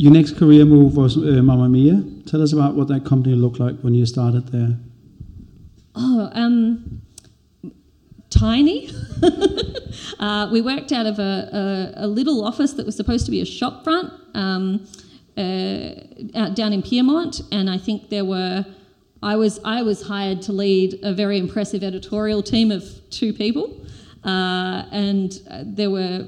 [0.00, 2.24] Your next career move was uh, Mamamia.
[2.24, 4.78] Tell us about what that company looked like when you started there.
[5.94, 7.02] Oh, um,
[8.30, 8.88] tiny.
[10.18, 13.42] uh, we worked out of a, a, a, little office that was supposed to be
[13.42, 14.86] a shop front um,
[15.36, 18.64] uh, down in Pyrmont, and I think there were.
[19.22, 23.84] I was I was hired to lead a very impressive editorial team of two people,
[24.24, 26.26] uh, and uh, there were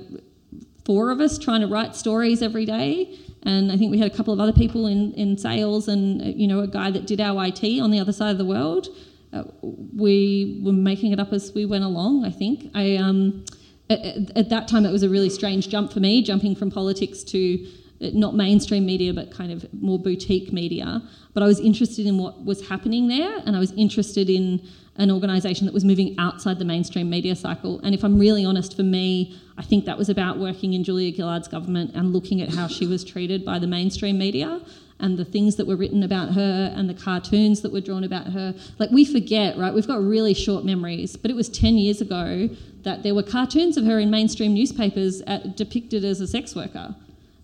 [0.85, 3.19] four of us trying to write stories every day.
[3.45, 6.25] And I think we had a couple of other people in, in sales, and uh,
[6.27, 8.89] you know a guy that did our IT on the other side of the world
[9.33, 12.25] uh, we were making it up as we went along.
[12.25, 13.45] I think I um,
[13.89, 14.01] at,
[14.37, 17.67] at, that time it was a really strange jump for me, jumping from politics to
[18.03, 21.03] uh, not mainstream media but kind of more boutique media.
[21.33, 24.61] But I was interested in what was happening there, and I was interested in
[24.97, 27.81] an organisation that was moving outside the mainstream media cycle.
[27.81, 31.13] And if I'm really honest, for me, I think that was about working in Julia
[31.13, 34.61] Gillard's government and looking at how she was treated by the mainstream media
[35.01, 38.29] and the things that were written about her and the cartoons that were drawn about
[38.29, 38.55] her.
[38.79, 39.73] Like we forget, right?
[39.73, 42.49] We've got really short memories, but it was 10 years ago
[42.83, 46.95] that there were cartoons of her in mainstream newspapers at, depicted as a sex worker.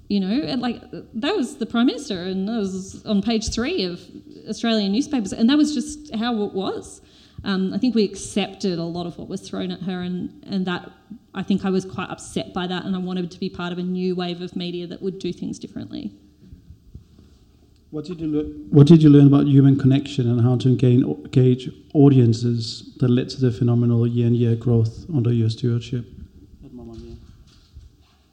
[0.09, 3.85] You know, and like that was the prime minister, and that was on page three
[3.85, 4.01] of
[4.49, 7.03] Australian newspapers, and that was just how it was.
[7.45, 10.67] Um, I think we accepted a lot of what was thrown at her, and, and
[10.67, 10.91] that
[11.35, 13.79] I think I was quite upset by that, and I wanted to be part of
[13.79, 16.13] a new wave of media that would do things differently.
[17.91, 18.67] What did you learn?
[18.71, 23.31] What did you learn about human connection and how to engage, engage audiences that led
[23.31, 26.05] to the phenomenal year-on-year growth under your stewardship?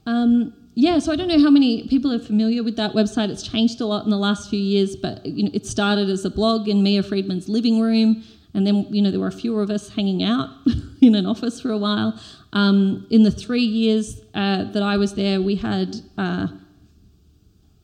[0.08, 3.30] Um, yeah, so I don't know how many people are familiar with that website.
[3.30, 6.26] It's changed a lot in the last few years, but you know, it started as
[6.26, 8.24] a blog in Mia Freedman's living room,
[8.56, 10.50] and then you know there were a few of us hanging out
[11.02, 12.20] in an office for a while.
[12.54, 16.48] Um, in the three years uh, that I was there, we had uh,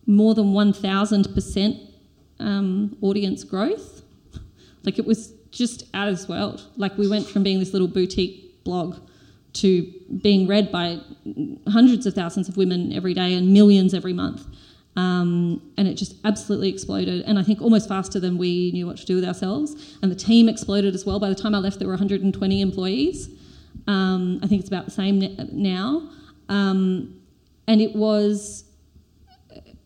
[0.08, 1.78] more than one thousand um, percent
[3.02, 4.02] audience growth.
[4.84, 6.66] Like it was just out of this world.
[6.78, 8.98] Like we went from being this little boutique blog
[9.54, 9.84] to
[10.22, 11.00] being read by
[11.68, 14.46] hundreds of thousands of women every day and millions every month.
[14.96, 17.24] Um, and it just absolutely exploded.
[17.26, 19.98] And I think almost faster than we knew what to do with ourselves.
[20.02, 21.20] And the team exploded as well.
[21.20, 23.30] By the time I left, there were 120 employees.
[23.88, 25.20] Um, I think it's about the same
[25.52, 26.10] now.
[26.50, 27.22] Um,
[27.68, 28.66] and it was,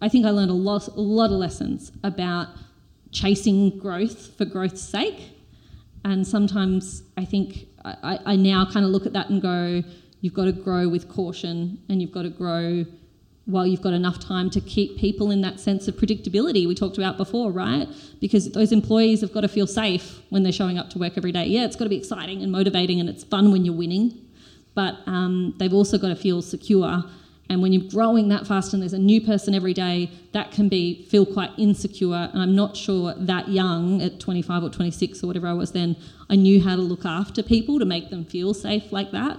[0.02, 2.48] I think I learned a lot, a lot of lessons about
[3.12, 5.32] chasing growth for growth's sake.
[6.04, 9.84] And sometimes I think I, I now kind of look at that and go,
[10.22, 12.86] you've got to grow with caution and you've got to grow
[13.46, 16.98] while you've got enough time to keep people in that sense of predictability we talked
[16.98, 17.88] about before, right?
[18.20, 21.32] Because those employees have got to feel safe when they're showing up to work every
[21.32, 21.46] day.
[21.46, 24.20] Yeah, it's got to be exciting and motivating and it's fun when you're winning,
[24.74, 27.04] but um, they've also got to feel secure.
[27.48, 30.68] And when you're growing that fast and there's a new person every day, that can
[30.68, 32.30] be feel quite insecure.
[32.34, 35.96] And I'm not sure that young at 25 or 26 or whatever I was then,
[36.32, 39.38] I knew how to look after people to make them feel safe like that.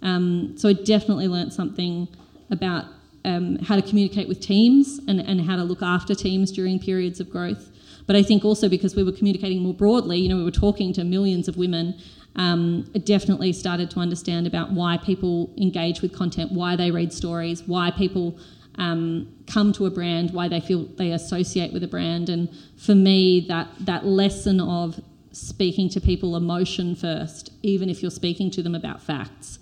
[0.00, 2.06] Um, so I definitely learnt something
[2.50, 2.84] about
[3.24, 7.20] um, how to communicate with teams and, and how to look after teams during periods
[7.20, 7.70] of growth.
[8.06, 10.92] But I think also because we were communicating more broadly, you know, we were talking
[10.94, 11.94] to millions of women.
[12.36, 17.64] Um, definitely started to understand about why people engage with content, why they read stories,
[17.66, 18.38] why people
[18.76, 22.28] um, come to a brand, why they feel they associate with a brand.
[22.28, 25.00] And for me, that that lesson of
[25.32, 29.58] speaking to people emotion first, even if you're speaking to them about facts,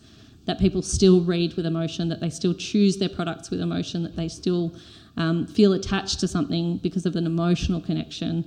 [0.47, 4.17] that people still read with emotion, that they still choose their products with emotion, that
[4.17, 4.73] they still
[5.17, 8.45] um, feel attached to something because of an emotional connection.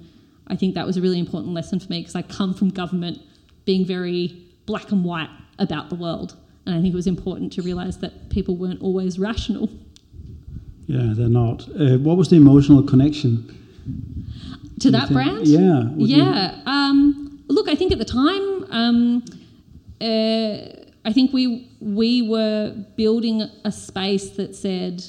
[0.48, 3.20] I think that was a really important lesson for me because I come from government
[3.66, 6.36] being very black and white about the world.
[6.66, 9.70] And I think it was important to realise that people weren't always rational.
[10.88, 11.68] Yeah, they're not.
[11.70, 13.56] Uh, what was the emotional connection?
[14.80, 15.46] To that brand?
[15.48, 15.90] Yeah.
[15.98, 16.62] Yeah.
[16.66, 19.24] Um, look, I think at the time, um,
[20.02, 25.04] uh, I think we we were building a space that said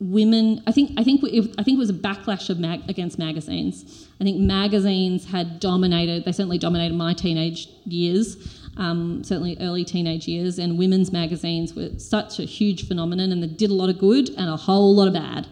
[0.00, 0.62] women.
[0.66, 1.22] I think I think
[1.58, 4.08] I think it was a backlash of mag, against magazines.
[4.20, 6.24] I think magazines had dominated.
[6.24, 8.60] They certainly dominated my teenage years.
[8.76, 13.46] Um, certainly early teenage years, and women's magazines were such a huge phenomenon, and they
[13.46, 15.46] did a lot of good and a whole lot of bad.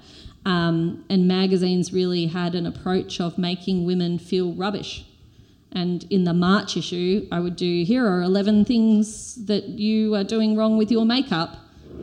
[0.44, 5.04] Um, and magazines really had an approach of making women feel rubbish
[5.74, 10.24] and in the March issue, I would do here are 11 things that you are
[10.24, 11.56] doing wrong with your makeup,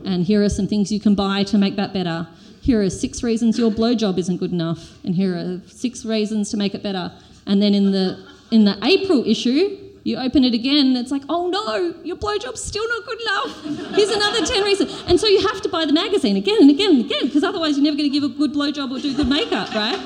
[0.03, 2.27] and here are some things you can buy to make that better.
[2.61, 6.57] Here are six reasons your blowjob isn't good enough, and here are six reasons to
[6.57, 7.11] make it better.
[7.45, 11.47] And then in the in the April issue, you open it again, it's like, oh
[11.49, 13.95] no, your blowjob's still not good enough.
[13.95, 15.03] Here's another 10 reasons.
[15.07, 17.77] And so you have to buy the magazine again and again and again, because otherwise
[17.77, 19.99] you're never going to give a good blowjob or do good makeup, right?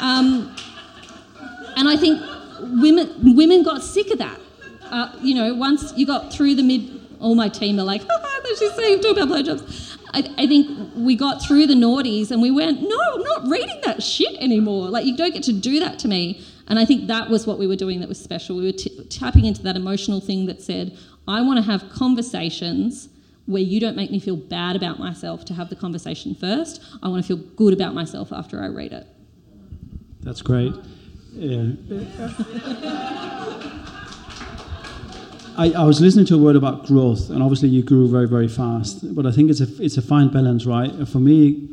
[0.00, 0.54] Um,
[1.76, 2.22] and I think
[2.62, 4.40] women women got sick of that.
[4.84, 8.56] Uh, you know, once you got through the mid, all my team are like, oh,
[8.58, 9.98] she's saying talk about blowjobs.
[10.14, 13.80] I, I think we got through the naughties and we went, no, I'm not reading
[13.84, 14.88] that shit anymore.
[14.90, 16.44] Like you don't get to do that to me.
[16.68, 18.56] And I think that was what we were doing that was special.
[18.56, 20.96] We were t- tapping into that emotional thing that said,
[21.26, 23.08] I want to have conversations
[23.46, 26.82] where you don't make me feel bad about myself to have the conversation first.
[27.02, 29.06] I want to feel good about myself after I read it.
[30.20, 30.72] That's great.
[31.34, 31.72] Yeah.
[35.56, 38.48] I, I was listening to a word about growth, and obviously you grew very, very
[38.48, 39.14] fast.
[39.14, 41.06] But I think it's a it's a fine balance, right?
[41.06, 41.68] For me,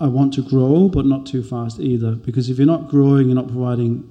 [0.00, 2.12] I want to grow, but not too fast either.
[2.12, 4.08] Because if you're not growing, you're not providing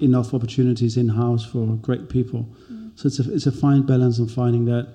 [0.00, 2.48] enough opportunities in house for great people.
[2.72, 2.98] Mm.
[2.98, 4.88] So it's a it's a fine balance of finding that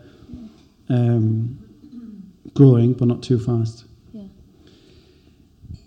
[0.89, 1.59] um,
[2.55, 3.85] growing, but not too fast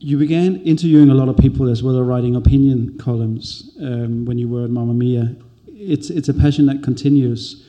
[0.02, 4.38] you began interviewing a lot of people as well as writing opinion columns um, when
[4.38, 5.40] you were at Mamamia.
[5.66, 7.66] It's, it's a passion that continues.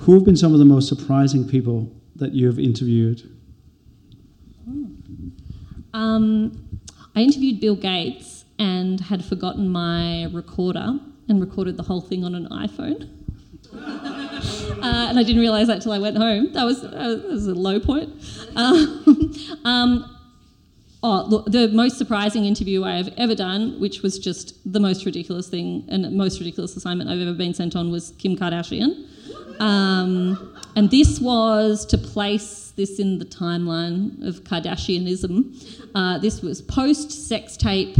[0.00, 3.22] Who have been some of the most surprising people that you have interviewed?
[5.94, 6.82] Um,
[7.16, 10.98] I interviewed Bill Gates and had forgotten my recorder
[11.28, 13.08] and recorded the whole thing on an iPhone.
[14.74, 16.52] Uh, and I didn't realise that till I went home.
[16.52, 18.10] That was, that was a low point.
[18.56, 20.14] Um, um,
[21.04, 25.48] oh, the most surprising interview I have ever done, which was just the most ridiculous
[25.48, 29.06] thing and most ridiculous assignment I've ever been sent on, was Kim Kardashian.
[29.60, 35.90] Um, and this was to place this in the timeline of Kardashianism.
[35.94, 37.96] Uh, this was post sex tape,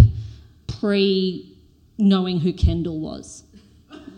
[0.67, 1.57] pre
[1.99, 3.45] knowing who Kendall was.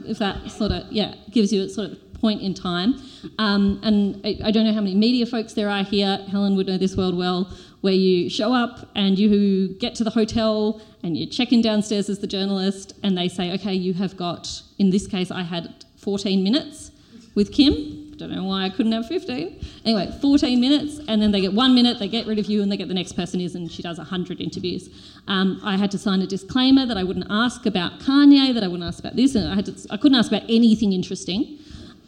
[0.06, 2.94] If that sort of, yeah, gives you a sort of point in time.
[3.38, 6.18] Um, and I, I, don't know how many media folks there are here.
[6.30, 7.52] Helen would know this world well,
[7.86, 12.10] where you show up and you get to the hotel and you check in downstairs
[12.10, 15.84] as the journalist, and they say, okay, you have got, in this case, I had
[15.98, 16.90] 14 minutes
[17.36, 18.12] with Kim.
[18.16, 19.64] Don't know why I couldn't have 15.
[19.84, 22.72] Anyway, 14 minutes, and then they get one minute, they get rid of you, and
[22.72, 24.90] they get the next person is, and she does 100 interviews.
[25.28, 28.66] Um, I had to sign a disclaimer that I wouldn't ask about Kanye, that I
[28.66, 31.56] wouldn't ask about this, and I, had to, I couldn't ask about anything interesting.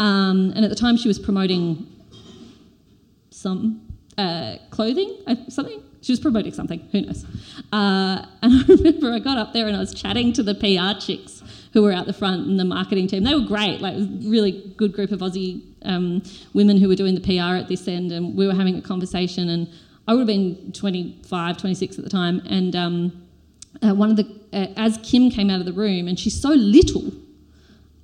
[0.01, 1.87] Um, and at the time, she was promoting
[3.31, 3.88] some
[4.19, 5.17] uh, clothing,
[5.49, 5.83] something.
[6.01, 7.25] She was promoting something, who knows.
[7.73, 11.01] Uh, and I remember I got up there and I was chatting to the PR
[11.01, 13.25] chicks who were out the front and the marketing team.
[13.25, 16.23] They were great, like, really good group of Aussie um,
[16.55, 18.13] women who were doing the PR at this end.
[18.13, 19.69] And we were having a conversation, and
[20.07, 22.41] I would have been 25, 26 at the time.
[22.49, 23.29] And um,
[23.83, 26.51] uh, one of the, uh, as Kim came out of the room, and she's so
[26.51, 27.13] little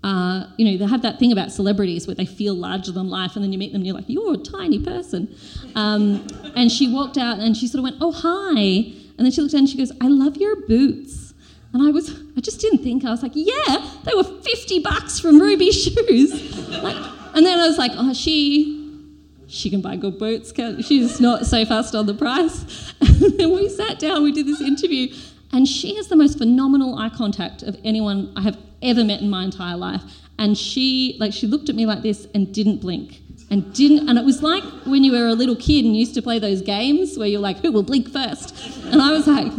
[0.05, 3.37] uh, you know, they have that thing about celebrities where they feel larger than life,
[3.37, 5.35] and then you meet them and you're like, you're a tiny person.
[5.75, 8.93] Um, and she walked out and she sort of went, oh, hi.
[9.17, 11.33] And then she looked down and she goes, I love your boots.
[11.73, 13.07] And I was, I just didn't think.
[13.07, 16.69] I was like, yeah, they were 50 bucks from Rubi Shoes.
[16.83, 16.97] Like,
[17.35, 19.01] and then I was like, oh, she,
[19.49, 20.53] she can buy good boots.
[20.87, 22.93] She's not so fast on the price.
[23.05, 25.15] And then we sat down, we did this interview,
[25.53, 29.31] and she has the most phenomenal eye contact of anyone I have ever met in
[29.31, 30.03] my entire life.
[30.39, 33.21] And she, like, she looked at me like this and didn't blink.
[33.51, 36.23] And didn't, and it was like when you were a little kid and used to
[36.23, 38.57] play those games where you're like, who will blink first?
[38.87, 39.53] And I was like,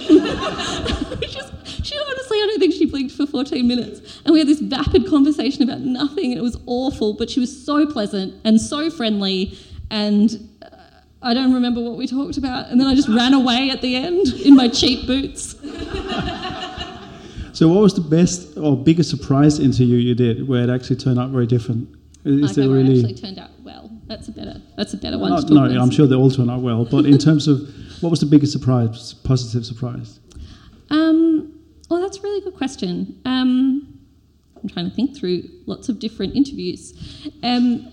[1.82, 4.20] she honestly, I don't think she blinked for 14 minutes.
[4.24, 7.64] And we had this vapid conversation about nothing, and it was awful, but she was
[7.64, 9.56] so pleasant and so friendly.
[9.90, 10.76] And uh,
[11.22, 12.68] I don't remember what we talked about.
[12.68, 15.54] And then I just ran away at the end in my cheap boots.
[17.52, 21.18] So, what was the best or biggest surprise interview you did where it actually turned
[21.18, 21.88] out very different?
[22.24, 23.90] Is okay, really actually turned out well?
[24.06, 24.60] That's a better.
[24.76, 25.30] That's a better one.
[25.46, 26.84] No, no I'm sure they all turned out well.
[26.84, 27.60] But in terms of
[28.02, 30.20] what was the biggest surprise, positive surprise?
[30.90, 31.52] Um,
[31.88, 33.20] well, that's a really good question.
[33.24, 33.98] Um,
[34.62, 36.92] I'm trying to think through lots of different interviews.
[37.42, 37.92] Um,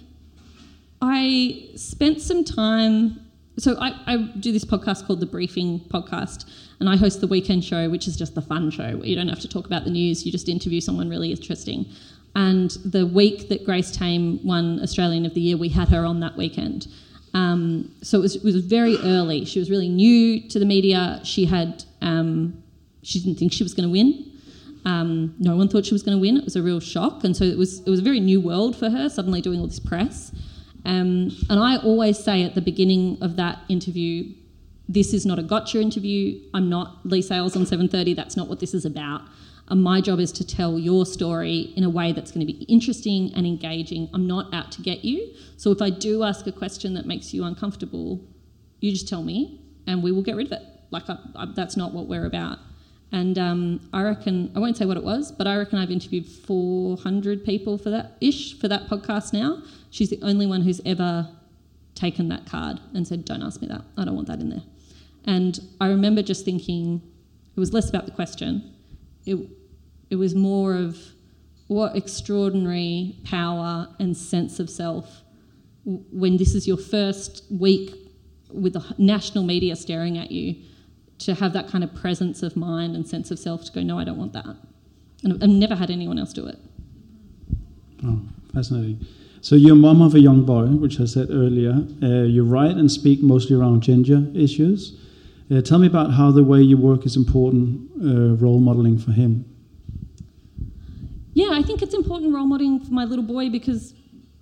[1.02, 3.27] I spent some time
[3.60, 6.46] so I, I, do this podcast called the Briefing Podcast,
[6.80, 9.30] and I host the Weekend Show, which is just the fun show where you don't
[9.30, 11.86] have to talk about the news; you just interview someone really interesting.
[12.36, 16.20] And the week that Grace Tame won Australian of the Year, we had her on
[16.20, 16.88] that weekend.
[17.34, 19.44] Um, so it was, it was, very early.
[19.46, 21.20] She was really new to the media.
[21.24, 22.62] She had um,
[23.02, 24.32] she didn't think she was going to win.
[24.86, 26.38] Um, no one thought she was going to win.
[26.38, 28.76] It was a real shock, and so it was it was a very new world
[28.76, 29.10] for her.
[29.10, 30.32] Suddenly doing all this press.
[30.88, 34.34] Um, and I always say at the beginning of that interview,
[34.88, 36.40] this is not a gotcha interview.
[36.54, 38.16] I'm not Leigh Sales on 7:30.
[38.16, 39.22] That's not what this is about.
[39.68, 42.64] And my job is to tell your story in a way that's going to be
[42.64, 44.10] interesting and engaging.
[44.14, 45.34] I'm not out to get you.
[45.58, 48.24] So if I do ask a question that makes you uncomfortable,
[48.80, 50.64] you just tell me, and we will get rid of it.
[50.90, 52.60] Like I, I, that's not what we're about.
[53.12, 56.26] And um, I reckon I won't say what it was, but I reckon I've interviewed
[56.26, 59.62] 400 people for that ish for that podcast now.
[59.92, 61.30] She's the only one who's ever
[61.96, 63.82] taken that card and said, Don't ask me that.
[63.98, 64.64] I don't want that in there.
[65.26, 67.02] And I remember just thinking,
[67.56, 68.74] it was less about the question,
[69.26, 69.38] it,
[70.10, 70.98] it was more of
[71.68, 75.22] what extraordinary power and sense of self
[75.84, 77.94] when this is your first week
[78.52, 80.56] with the national media staring at you
[81.20, 83.98] to have that kind of presence of mind and sense of self to go, no,
[83.98, 84.56] I don't want that.
[85.24, 86.60] And I've never had anyone else do it.
[88.06, 88.22] Oh,
[88.54, 89.06] fascinating.
[89.42, 91.86] So you're a mom of a young boy, which I said earlier.
[92.02, 95.00] Uh, you write and speak mostly around gender issues.
[95.50, 99.12] Uh, tell me about how the way you work is important uh, role modeling for
[99.12, 99.46] him.
[101.34, 103.94] Yeah, I think it's important role modeling for my little boy because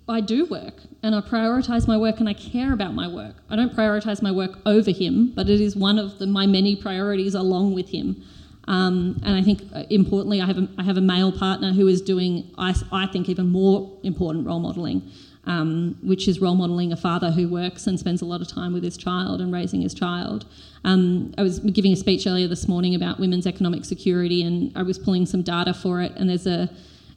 [0.08, 3.36] I do work and I prioritize my work and I care about my work.
[3.50, 6.76] I don't prioritize my work over him, but it is one of the, my many
[6.76, 8.22] priorities along with him.
[8.68, 11.86] Um, and I think uh, importantly, I have a, I have a male partner who
[11.88, 15.02] is doing, I, I think, even more important role modelling.
[15.46, 18.72] um, which is role modelling a father who works and spends a lot of time
[18.72, 20.44] with his child and raising his child.
[20.84, 24.82] Um, I was giving a speech earlier this morning about women's economic security, and I
[24.82, 26.68] was pulling some data for it, and there's a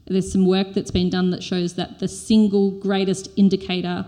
[0.10, 4.05] there's some work that's been done that shows that the single greatest indicator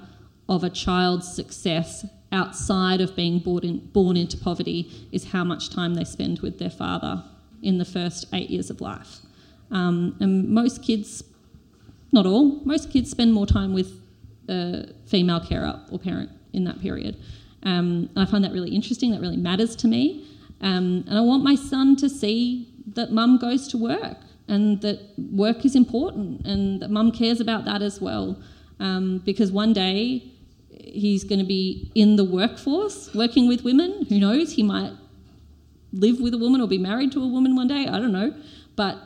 [0.50, 5.70] of a child's success outside of being born, in, born into poverty is how much
[5.70, 7.24] time they spend with their father
[7.62, 9.20] in the first eight years of life.
[9.70, 11.24] Um, and most kids,
[12.12, 13.94] not all, most kids spend more time with
[14.50, 17.18] a female carer or parent in that period.
[17.64, 20.28] Um, I find that really interesting, that really matters to me.
[20.62, 25.00] Um, and I want my son to see that mum goes to work and that
[25.18, 28.42] work is important and that mum cares about that as well.
[28.80, 30.24] Um, because one day
[30.70, 34.06] he's going to be in the workforce working with women.
[34.10, 34.54] Who knows?
[34.54, 34.94] He might
[35.94, 37.88] live with a woman or be married to a woman one day.
[37.88, 38.34] I don't know.
[38.76, 38.98] But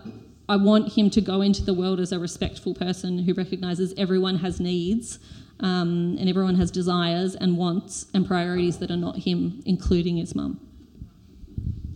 [0.48, 4.38] I want him to go into the world as a respectful person who recognises everyone
[4.38, 5.20] has needs
[5.60, 10.36] um, and everyone has desires and wants and priorities that are not him, including his
[10.36, 10.60] mum.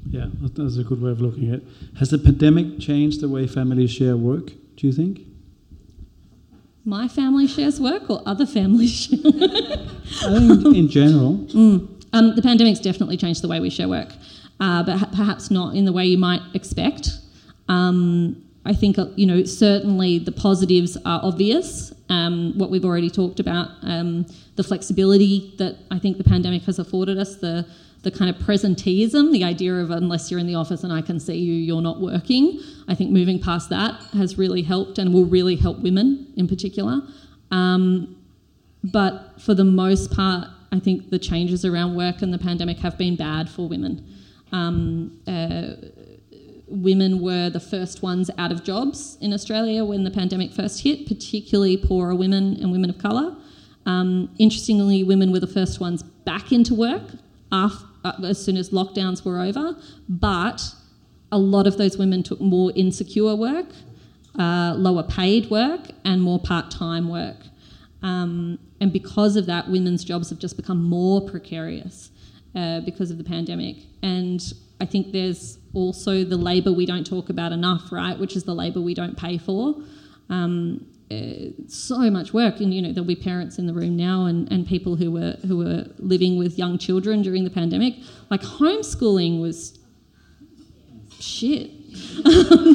[0.09, 1.67] Yeah, that's a good way of looking at it.
[1.99, 5.21] Has the pandemic changed the way families share work, do you think?
[6.83, 11.37] My family shares work or other families share I think in general.
[11.49, 11.95] Mm.
[12.11, 14.09] Um, the pandemic's definitely changed the way we share work,
[14.59, 17.11] uh, but ha- perhaps not in the way you might expect.
[17.67, 21.93] Um, I think, uh, you know, certainly the positives are obvious.
[22.09, 26.79] Um, what we've already talked about, um, the flexibility that I think the pandemic has
[26.79, 27.67] afforded us, the
[28.01, 31.19] the kind of presenteeism, the idea of unless you're in the office and I can
[31.19, 32.59] see you, you're not working.
[32.87, 37.01] I think moving past that has really helped and will really help women in particular.
[37.51, 38.15] Um,
[38.83, 42.97] but for the most part, I think the changes around work and the pandemic have
[42.97, 44.07] been bad for women.
[44.51, 45.87] Um, uh,
[46.67, 51.07] women were the first ones out of jobs in Australia when the pandemic first hit,
[51.07, 53.35] particularly poorer women and women of colour.
[53.85, 57.03] Um, interestingly, women were the first ones back into work
[57.51, 59.75] after, as soon as lockdowns were over,
[60.07, 60.73] but
[61.31, 63.67] a lot of those women took more insecure work,
[64.37, 67.37] uh, lower paid work, and more part time work.
[68.01, 72.11] Um, and because of that, women's jobs have just become more precarious
[72.55, 73.77] uh, because of the pandemic.
[74.01, 74.41] And
[74.79, 78.17] I think there's also the labour we don't talk about enough, right?
[78.17, 79.75] Which is the labour we don't pay for.
[80.29, 84.25] Um, uh, so much work, and you know there'll be parents in the room now,
[84.25, 87.95] and, and people who were who were living with young children during the pandemic.
[88.29, 89.79] Like homeschooling was
[91.19, 91.71] shit.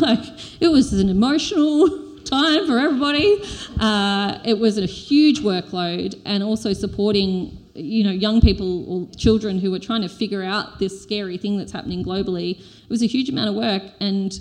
[0.00, 0.18] like
[0.60, 1.88] it was an emotional
[2.24, 3.40] time for everybody.
[3.78, 9.60] Uh, it was a huge workload, and also supporting you know young people or children
[9.60, 12.58] who were trying to figure out this scary thing that's happening globally.
[12.58, 14.32] It was a huge amount of work, and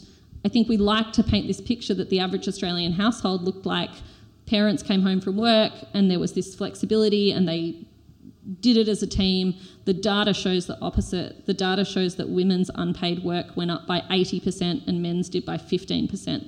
[0.46, 3.92] I think we like to paint this picture that the average Australian household looked like
[4.46, 7.78] parents came home from work and there was this flexibility and they
[8.60, 9.56] did it as a team.
[9.86, 11.46] The data shows the opposite.
[11.46, 15.58] The data shows that women's unpaid work went up by 80% and men's did by
[15.58, 16.46] 15%.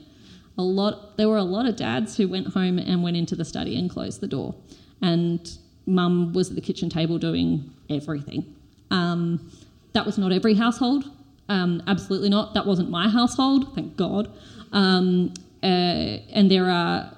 [0.58, 3.46] A lot there were a lot of dads who went home and went into the
[3.46, 4.56] study and closed the door.
[5.02, 8.56] And mum was at the kitchen table doing everything.
[8.92, 9.52] Um,
[9.94, 11.06] that was not every household.
[11.48, 12.54] Um, absolutely not.
[12.54, 14.32] That wasn't my household, thank God.
[14.72, 17.12] Um, uh, and there are,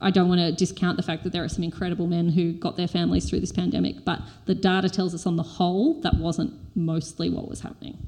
[0.00, 2.76] I don't want to discount the fact that there are some incredible men who got
[2.76, 6.54] their families through this pandemic, but the data tells us on the whole that wasn't
[6.76, 7.98] mostly what was happening.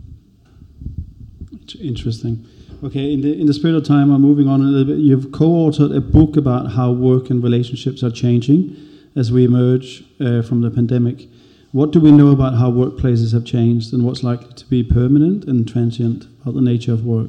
[1.81, 2.47] Interesting.
[2.85, 4.99] Okay, in the in the spirit of time, I'm moving on a little bit.
[4.99, 8.77] You've co-authored a book about how work and relationships are changing
[9.17, 11.27] as we emerge uh, from the pandemic.
[11.77, 15.45] What do we know about how workplaces have changed and what's likely to be permanent
[15.45, 17.29] and transient about the nature of work?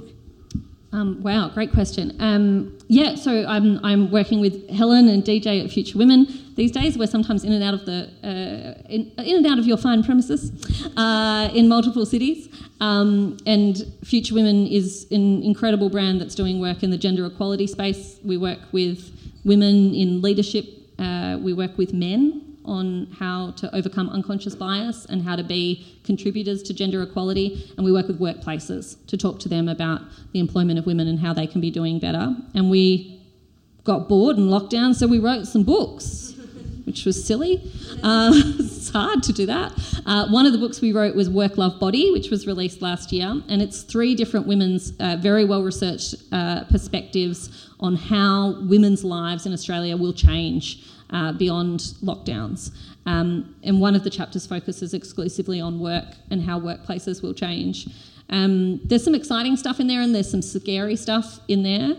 [0.94, 2.16] Um, wow, great question.
[2.22, 6.28] Um, yeah, so I'm, I'm working with Helen and DJ at Future Women.
[6.56, 9.68] These days, we're sometimes in and out of the uh, in, in, and out of
[9.68, 10.54] your fine premises
[10.96, 12.48] uh, in multiple cities.
[12.80, 17.68] Um, and Future Women is an incredible brand that's doing work in the gender equality
[17.68, 18.18] space.
[18.24, 19.12] We work with
[19.44, 20.68] women in leadership.
[20.98, 26.00] Uh, we work with men on how to overcome unconscious bias and how to be
[26.04, 27.72] contributors to gender equality.
[27.78, 30.02] And we work with workplaces to talk to them about
[30.34, 32.36] the employment of women and how they can be doing better.
[32.54, 33.18] And we
[33.84, 36.36] got bored and locked down, so we wrote some books,
[36.84, 37.64] which was silly.
[38.04, 39.72] Uh, it's hard to do that.
[40.06, 43.14] Uh, one of the books we wrote was Work Love Body, which was released last
[43.14, 49.04] year, and it's three different women's uh, very well researched uh, perspectives on how women's
[49.04, 52.72] lives in Australia will change uh, beyond lockdowns.
[53.06, 57.88] Um, and one of the chapters focuses exclusively on work and how workplaces will change.
[58.30, 61.96] Um, there's some exciting stuff in there and there's some scary stuff in there.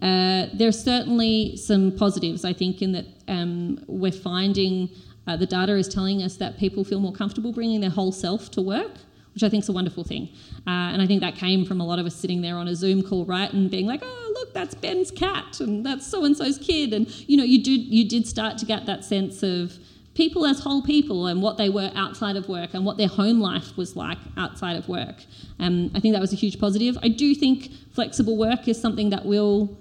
[0.00, 4.90] Uh, there's certainly some positives, I think, in that um, we're finding
[5.26, 8.50] uh, the data is telling us that people feel more comfortable bringing their whole self
[8.52, 8.90] to work,
[9.34, 10.28] which I think is a wonderful thing.
[10.66, 12.74] Uh, and I think that came from a lot of us sitting there on a
[12.74, 16.36] Zoom call, right, and being like, "Oh, look, that's Ben's cat, and that's so and
[16.36, 19.78] so's kid," and you know, you did you did start to get that sense of
[20.14, 23.40] people as whole people and what they were outside of work and what their home
[23.40, 25.24] life was like outside of work.
[25.58, 26.98] Um, I think that was a huge positive.
[27.02, 29.78] I do think flexible work is something that will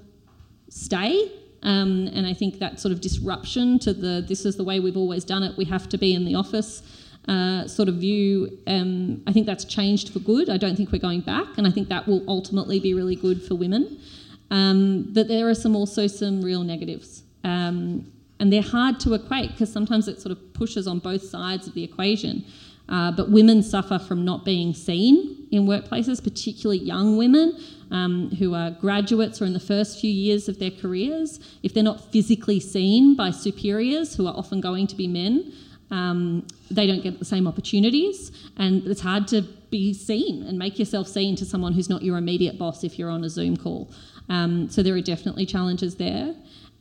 [0.70, 1.32] stay.
[1.64, 4.97] Um, and I think that sort of disruption to the this is the way we've
[4.97, 6.82] always done it, we have to be in the office
[7.28, 10.49] uh, sort of view, um, I think that's changed for good.
[10.49, 13.41] I don't think we're going back, and I think that will ultimately be really good
[13.43, 13.99] for women.
[14.49, 17.24] Um, but there are some also some real negatives.
[17.43, 21.67] Um, and they're hard to equate because sometimes it sort of pushes on both sides
[21.67, 22.43] of the equation.
[22.89, 27.57] Uh, but women suffer from not being seen in workplaces, particularly young women
[27.91, 31.39] um, who are graduates or in the first few years of their careers.
[31.61, 35.53] If they're not physically seen by superiors, who are often going to be men,
[35.91, 40.79] um, they don't get the same opportunities, and it's hard to be seen and make
[40.79, 43.91] yourself seen to someone who's not your immediate boss if you're on a Zoom call.
[44.29, 46.33] Um, so there are definitely challenges there.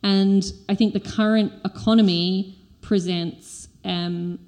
[0.03, 4.39] And I think the current economy presents um,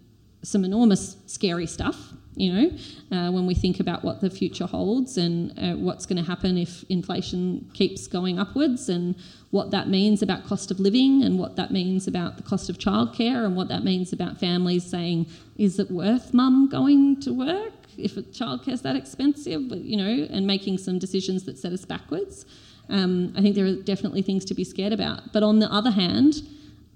[0.43, 2.71] some enormous scary stuff, you know,
[3.17, 6.57] uh, when we think about what the future holds and uh, what's going to happen
[6.57, 9.15] if inflation keeps going upwards and
[9.51, 12.79] what that means about cost of living and what that means about the cost of
[12.79, 15.27] childcare and what that means about families saying,
[15.59, 20.79] is it worth mum going to work if childcare's that expensive, you know, and making
[20.79, 22.47] some decisions that set us backwards.
[22.89, 25.33] Um, I think there are definitely things to be scared about.
[25.33, 26.43] But on the other hand,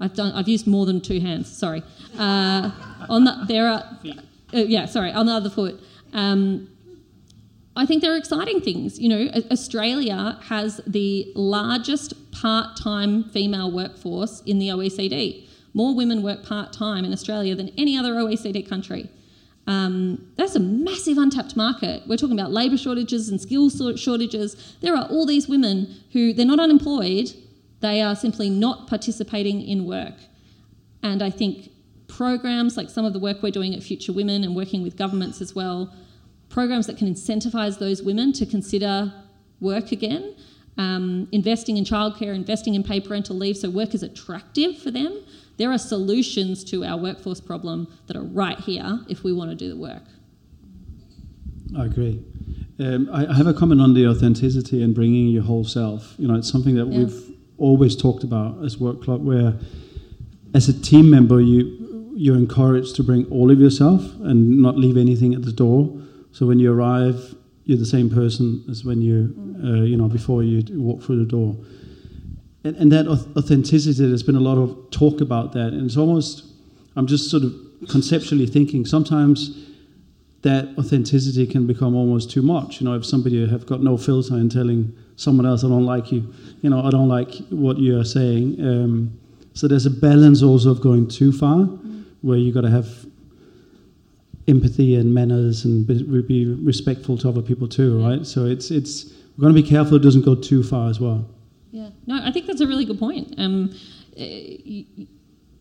[0.00, 0.32] I've done.
[0.32, 1.50] I've used more than two hands.
[1.50, 1.82] Sorry.
[2.18, 2.70] Uh,
[3.08, 3.84] on the there are.
[4.54, 5.10] Uh, yeah, sorry.
[5.12, 5.80] On the other foot.
[6.12, 6.68] Um,
[7.76, 8.98] I think there are exciting things.
[8.98, 15.46] You know, Australia has the largest part-time female workforce in the OECD.
[15.74, 19.10] More women work part-time in Australia than any other OECD country.
[19.66, 22.02] Um, that's a massive untapped market.
[22.06, 24.76] We're talking about labour shortages and skills shortages.
[24.80, 27.34] There are all these women who they're not unemployed,
[27.86, 30.14] they are simply not participating in work.
[31.02, 31.70] And I think
[32.08, 35.40] programs like some of the work we're doing at Future Women and working with governments
[35.40, 35.94] as well,
[36.48, 39.12] programs that can incentivise those women to consider
[39.60, 40.34] work again,
[40.78, 45.22] um, investing in childcare, investing in paid parental leave so work is attractive for them
[45.56, 49.56] there are solutions to our workforce problem that are right here if we want to
[49.56, 50.02] do the work.
[51.76, 52.22] I agree.
[52.78, 56.14] Um, I, I, have a comment on the authenticity and bringing your whole self.
[56.18, 56.98] You know, it's something that yeah.
[56.98, 59.54] we've always talked about as Work Club, where
[60.54, 64.96] as a team member, you you're encouraged to bring all of yourself and not leave
[64.96, 65.94] anything at the door.
[66.32, 67.34] So when you arrive,
[67.64, 71.30] you're the same person as when you, uh, you know, before you walk through the
[71.30, 71.54] door
[72.66, 75.68] and, and that authenticity, there's been a lot of talk about that.
[75.72, 76.44] And it's almost,
[76.96, 77.54] I'm just sort of
[77.88, 79.66] conceptually thinking sometimes
[80.42, 82.80] that authenticity can become almost too much.
[82.80, 86.12] You know, if somebody have got no filter and telling someone else, I don't like
[86.12, 88.60] you, you know, I don't like what you are saying.
[88.60, 89.18] Um,
[89.54, 92.04] so there's a balance also of going too far, mm.
[92.20, 92.88] where you got to have
[94.48, 98.26] empathy and manners and be, be, respectful to other people too, right?
[98.26, 101.28] So it's it's we're going to be careful it doesn't go too far as well.
[101.72, 103.34] Yeah, no, I think that's a really good point.
[103.38, 103.74] Um,
[104.16, 104.82] eh,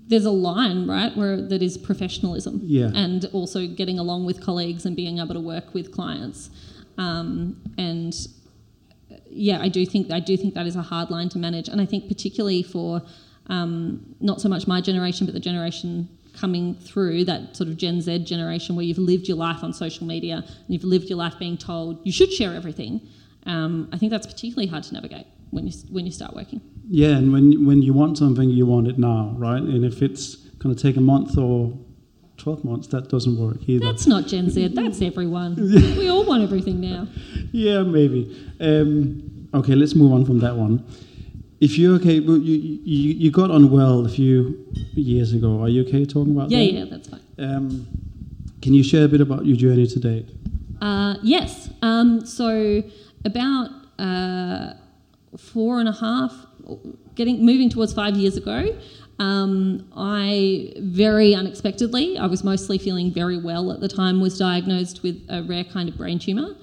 [0.07, 2.91] there's a line, right, where that is professionalism, yeah.
[2.93, 6.51] and also getting along with colleagues and being able to work with clients.
[6.97, 8.15] Um, and
[9.29, 11.81] yeah, I do think I do think that is a hard line to manage, and
[11.81, 13.01] I think particularly for
[13.47, 18.01] um, not so much my generation, but the generation coming through that sort of Gen
[18.01, 21.39] Z generation where you've lived your life on social media and you've lived your life
[21.39, 23.01] being told you should share everything.
[23.45, 26.61] Um, I think that's particularly hard to navigate when you when you start working.
[26.89, 29.61] Yeah, and when when you want something, you want it now, right?
[29.61, 31.77] And if it's going to take a month or
[32.37, 33.85] 12 months, that doesn't work either.
[33.85, 35.55] That's not Gen Z, that's everyone.
[35.97, 37.07] we all want everything now.
[37.51, 38.35] Yeah, maybe.
[38.59, 40.85] Um, okay, let's move on from that one.
[41.61, 45.61] If you're okay, you, you, you got on well a few years ago.
[45.61, 46.65] Are you okay talking about yeah, that?
[46.65, 47.21] Yeah, yeah, that's fine.
[47.37, 47.87] Um,
[48.61, 50.27] can you share a bit about your journey to date?
[50.81, 51.69] Uh, yes.
[51.81, 52.83] Um, so,
[53.23, 54.73] about uh,
[55.37, 56.33] four and a half,
[57.15, 58.75] getting moving towards five years ago,
[59.19, 65.03] um, I very unexpectedly, I was mostly feeling very well at the time, was diagnosed
[65.03, 66.55] with a rare kind of brain tumour.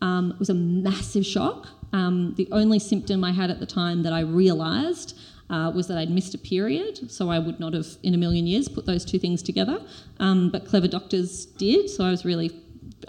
[0.00, 1.68] Um, it was a massive shock.
[1.92, 5.18] Um, the only symptom I had at the time that I realised
[5.50, 8.46] uh, was that I'd missed a period, so I would not have in a million
[8.46, 9.80] years put those two things together.
[10.20, 12.50] Um, but clever doctors did, so I was really,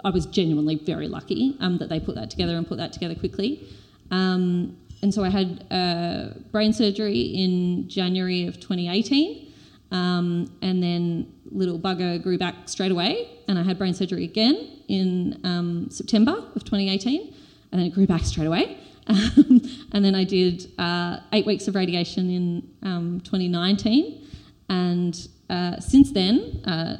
[0.04, 3.14] I was genuinely very lucky um, that they put that together and put that together
[3.14, 3.68] quickly.
[4.10, 9.48] Um, and so I had uh, brain surgery in January of 2018.
[9.92, 14.82] Um, and then little bugger grew back straight away, and I had brain surgery again
[14.88, 17.34] in um, September of 2018,
[17.72, 18.78] and then it grew back straight away.
[19.06, 24.28] and then I did uh, eight weeks of radiation in um, 2019,
[24.68, 26.98] and uh, since then, uh,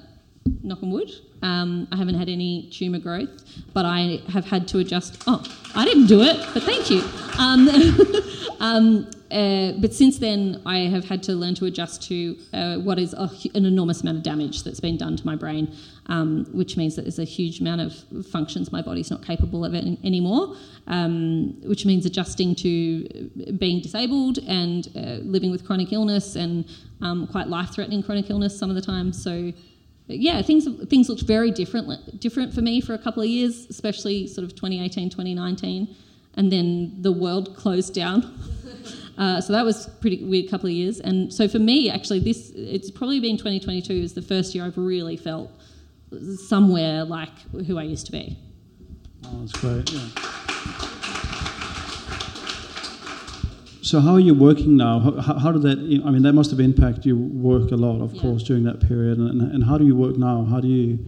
[0.63, 1.11] knock on wood,
[1.43, 3.31] um, I haven't had any tumour growth,
[3.73, 5.23] but I have had to adjust.
[5.27, 5.43] Oh,
[5.75, 7.03] I didn't do it, but thank you.
[7.39, 7.69] Um,
[8.61, 12.99] um, uh, but since then, I have had to learn to adjust to uh, what
[12.99, 15.73] is a, an enormous amount of damage that's been done to my brain,
[16.07, 19.73] um, which means that there's a huge amount of functions my body's not capable of
[19.73, 20.57] it anymore,
[20.89, 26.65] um, which means adjusting to being disabled and uh, living with chronic illness and
[27.01, 29.13] um, quite life threatening chronic illness some of the time.
[29.13, 29.53] So,
[30.19, 34.27] yeah, things things looked very different different for me for a couple of years, especially
[34.27, 35.95] sort of 2018, 2019,
[36.35, 38.39] and then the world closed down.
[39.19, 40.99] Uh, so that was pretty weird couple of years.
[40.99, 44.79] And so for me, actually, this it's probably been 2022 is the first year I've
[44.79, 45.51] really felt
[46.37, 48.39] somewhere like who I used to be.
[49.27, 49.91] Oh, that's great.
[49.93, 50.87] Yeah.
[53.83, 55.01] So how are you working now?
[55.01, 55.79] How, how did that?
[56.05, 58.23] I mean, that must have impacted your work a lot, of yeah.
[58.23, 59.19] course, during that period.
[59.19, 60.45] And, and how do you work now?
[60.45, 60.99] How do you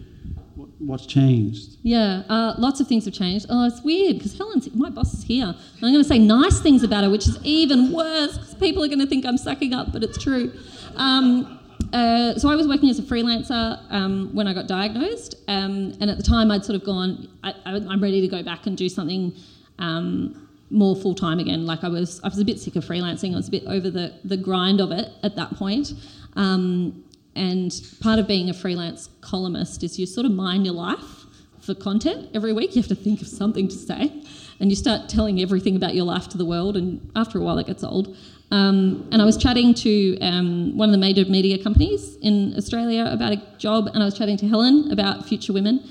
[0.79, 1.77] what's changed?
[1.83, 3.47] Yeah, uh, lots of things have changed.
[3.49, 5.47] Oh, it's weird because Helen's my boss is here.
[5.47, 8.83] And I'm going to say nice things about her, which is even worse because people
[8.83, 10.53] are going to think I'm sucking up, but it's true.
[10.97, 11.59] Um,
[11.93, 16.11] uh, so I was working as a freelancer um, when I got diagnosed, um, and
[16.11, 18.89] at the time I'd sort of gone, I, am ready to go back and do
[18.89, 19.35] something
[19.79, 20.42] um,
[20.73, 21.67] more full time again.
[21.67, 23.35] Like I was, I was a bit sick of freelancing.
[23.35, 25.93] I was a bit over the the grind of it at that point.
[26.35, 27.05] Um,
[27.35, 31.25] and part of being a freelance columnist is you sort of mine your life
[31.61, 32.75] for content every week.
[32.75, 34.13] You have to think of something to say,
[34.61, 36.77] and you start telling everything about your life to the world.
[36.77, 38.17] And after a while, it gets old.
[38.51, 43.09] Um, and I was chatting to um, one of the major media companies in Australia
[43.11, 45.83] about a job, and I was chatting to Helen about Future Women.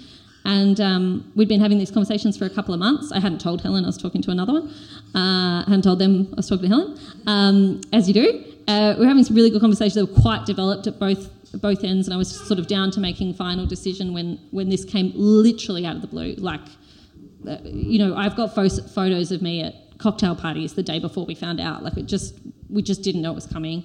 [0.44, 3.12] And um, we'd been having these conversations for a couple of months.
[3.12, 4.70] I hadn't told Helen I was talking to another one.
[5.14, 8.44] Uh, I hadn't told them I was talking to Helen, um, as you do.
[8.68, 11.30] Uh, we were having some really good conversations that were quite developed at both
[11.60, 14.86] both ends, and I was sort of down to making final decision when when this
[14.86, 16.34] came literally out of the blue.
[16.36, 16.62] Like,
[17.48, 21.26] uh, you know, I've got fo- photos of me at cocktail parties the day before
[21.26, 21.84] we found out.
[21.84, 22.36] Like, it just
[22.70, 23.84] we just didn't know it was coming.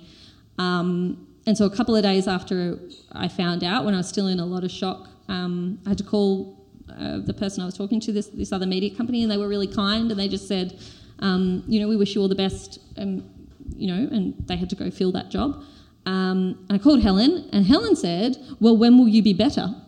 [0.58, 2.78] Um, and so a couple of days after
[3.12, 5.98] I found out, when I was still in a lot of shock, um, I had
[5.98, 6.56] to call
[6.88, 9.48] uh, the person I was talking to, this this other media company, and they were
[9.48, 10.78] really kind, and they just said,
[11.18, 13.28] um, you know, we wish you all the best, and
[13.76, 15.62] you know, and they had to go fill that job.
[16.04, 19.74] Um, I called Helen, and Helen said, "Well, when will you be better?"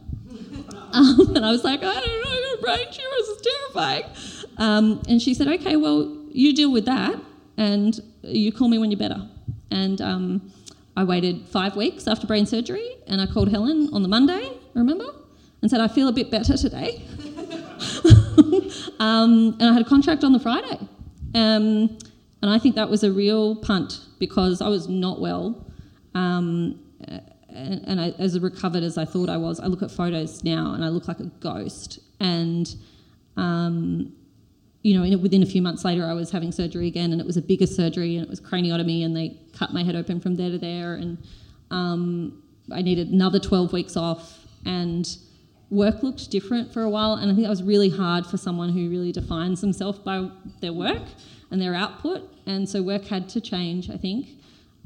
[0.91, 3.29] Um, and I was like, "I don't know, got brain tumors.
[3.29, 4.05] It's terrifying."
[4.57, 7.17] Um, and she said, "Okay, well, you deal with that,
[7.59, 9.29] and you call me when you're better."
[9.71, 10.51] And um,
[10.97, 14.51] I waited five weeks after brain surgery, and I called Helen on the Monday.
[14.73, 15.05] Remember?
[15.61, 17.03] And said, "I feel a bit better today."
[18.99, 20.79] Um, and I had a contract on the Friday.
[21.35, 21.99] Um,
[22.43, 25.67] and I think that was a real punt because I was not well.
[26.15, 26.81] Um,
[27.49, 30.73] and, and I, as recovered as I thought I was, I look at photos now
[30.75, 32.01] and I look like a ghost.
[32.21, 32.73] And,
[33.37, 34.13] um,
[34.83, 37.37] you know, within a few months later, I was having surgery again, and it was
[37.37, 40.51] a bigger surgery, and it was craniotomy, and they cut my head open from there
[40.51, 41.19] to there, and
[41.71, 42.43] um,
[42.73, 45.19] I needed another 12 weeks off, and
[45.71, 48.71] work looked different for a while, and I think that was really hard for someone
[48.71, 51.03] who really defines themselves by their work
[51.51, 54.29] and their output, and so work had to change, I think.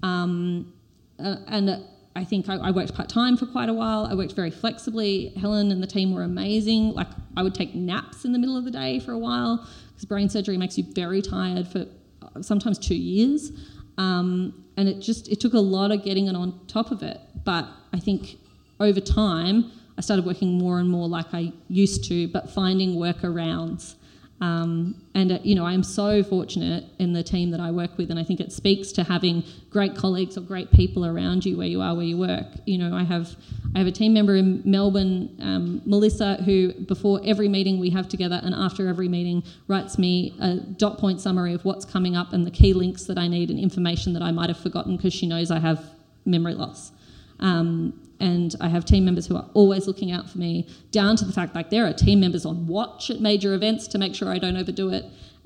[0.02, 0.72] Um,
[1.18, 4.06] uh, and I think I, I worked part time for quite a while.
[4.06, 5.30] I worked very flexibly.
[5.30, 6.92] Helen and the team were amazing.
[6.92, 10.04] Like I would take naps in the middle of the day for a while because
[10.04, 11.86] brain surgery makes you very tired for
[12.22, 13.52] uh, sometimes two years.
[13.98, 17.18] Um, and it just it took a lot of getting it on top of it.
[17.44, 18.36] But I think
[18.80, 19.70] over time
[20.02, 23.94] started working more and more like I used to, but finding workarounds
[24.42, 27.96] um, and uh, you know, I am so fortunate in the team that I work
[27.96, 31.56] with, and I think it speaks to having great colleagues or great people around you
[31.56, 32.48] where you are, where you work.
[32.66, 33.36] You know, I have
[33.76, 38.08] I have a team member in Melbourne, um, Melissa, who before every meeting we have
[38.08, 42.32] together and after every meeting writes me a dot point summary of what's coming up
[42.32, 45.14] and the key links that I need and information that I might have forgotten because
[45.14, 45.84] she knows I have
[46.24, 46.90] memory loss.
[47.38, 50.52] Um, and I have team members who are always looking out for me,
[50.90, 53.98] down to the fact like there are team members on watch at major events to
[53.98, 55.04] make sure I don't overdo it.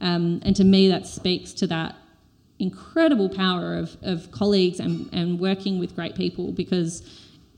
[0.08, 1.96] Um, and to me, that speaks to that
[2.58, 7.02] incredible power of, of colleagues and, and working with great people because,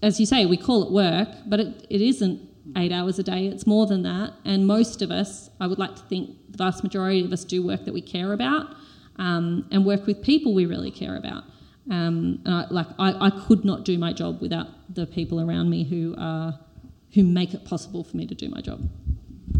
[0.02, 2.40] as you say, we call it work, but it, it isn't
[2.76, 4.32] eight hours a day, it's more than that.
[4.44, 7.58] And most of us, I would like to think the vast majority of us do
[7.66, 8.66] work that we care about.
[9.18, 11.44] um, and work with people we really care about.
[11.91, 15.70] Um, and I, like I, I could not do my job without the people around
[15.70, 16.59] me who are
[17.14, 18.89] who make it possible for me to do my job.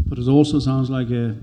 [0.07, 1.35] But it also sounds like a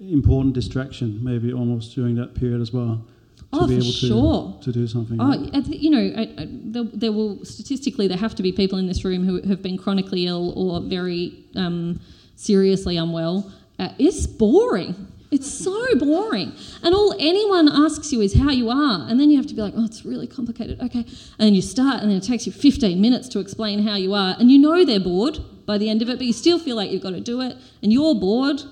[0.00, 3.06] important distraction, maybe almost during that period as well.
[3.36, 4.58] To Oh, be able to, sure.
[4.62, 5.18] to do something.
[5.20, 8.78] Oh, th- you know, I, I, there, there will statistically there have to be people
[8.78, 12.00] in this room who have been chronically ill or very um,
[12.34, 13.50] seriously unwell.
[13.78, 14.94] Uh, it's boring.
[15.30, 16.52] It's so boring,
[16.82, 19.62] and all anyone asks you is how you are, and then you have to be
[19.62, 21.04] like, "Oh, it's really complicated." Okay,
[21.38, 24.36] and you start, and then it takes you 15 minutes to explain how you are,
[24.38, 26.90] and you know they're bored by the end of it, but you still feel like
[26.90, 28.62] you've got to do it, and you're bored.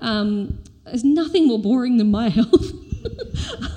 [0.00, 2.72] Um, there's nothing more boring than my health.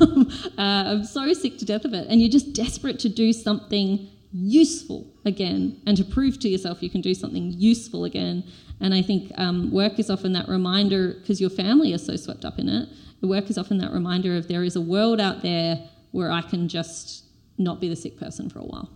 [0.01, 2.07] um, uh, I'm so sick to death of it.
[2.09, 6.89] And you're just desperate to do something useful again and to prove to yourself you
[6.89, 8.43] can do something useful again.
[8.79, 12.43] And I think um, work is often that reminder, because your family is so swept
[12.43, 12.89] up in it,
[13.21, 15.79] the work is often that reminder of there is a world out there
[16.11, 17.23] where I can just
[17.57, 18.89] not be the sick person for a while.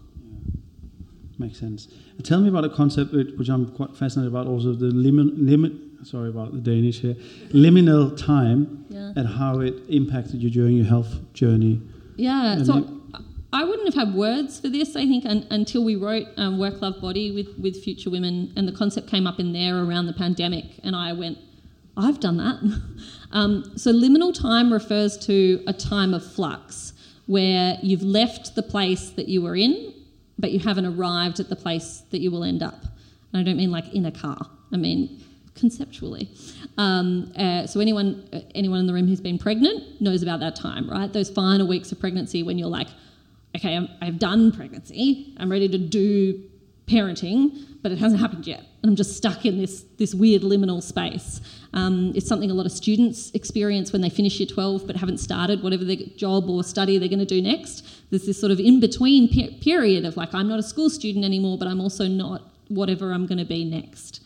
[1.40, 1.88] Makes sense.
[2.24, 5.72] Tell me about a concept which, I'm quite fascinated about, also the limit, limit
[6.04, 7.16] sorry about the Danish here,
[7.50, 9.14] liminal time Yeah.
[9.16, 11.82] and how it impacted you during your health journey.
[12.16, 12.97] Yeah, And so
[13.54, 16.82] I wouldn't have had words for this, I think, un- until we wrote um, Work
[16.82, 20.14] Love Body with, with Future Women, and the concept came up in there around the
[20.14, 21.38] pandemic, and I went,
[21.96, 22.82] I've done that.
[23.32, 26.94] um, so, liminal time refers to a time of flux
[27.26, 29.94] where you've left the place that you were in,
[30.38, 32.84] but you haven't arrived at the place that you will end up.
[33.32, 34.38] And I don't mean like in a car,
[34.74, 35.22] I mean
[35.56, 36.30] conceptually.
[36.78, 40.56] Um, uh, so anyone uh, anyone in the room who's been pregnant knows about that
[40.56, 41.12] time, right?
[41.12, 42.88] Those final weeks of pregnancy when you're like,
[43.58, 46.44] okay, I'm, I've done pregnancy, I'm ready to do
[46.88, 50.82] parenting, but it hasn't happened yet, and I'm just stuck in this this weird liminal
[50.82, 51.42] space.
[51.74, 55.20] Um, it's something a lot of students experience when they finish year 12 but haven't
[55.20, 57.86] started whatever their job or study they're going to do next.
[58.10, 61.26] There's this sort of in between pe- period of like, I'm not a school student
[61.26, 64.22] anymore, but I'm also not whatever I'm going to be next.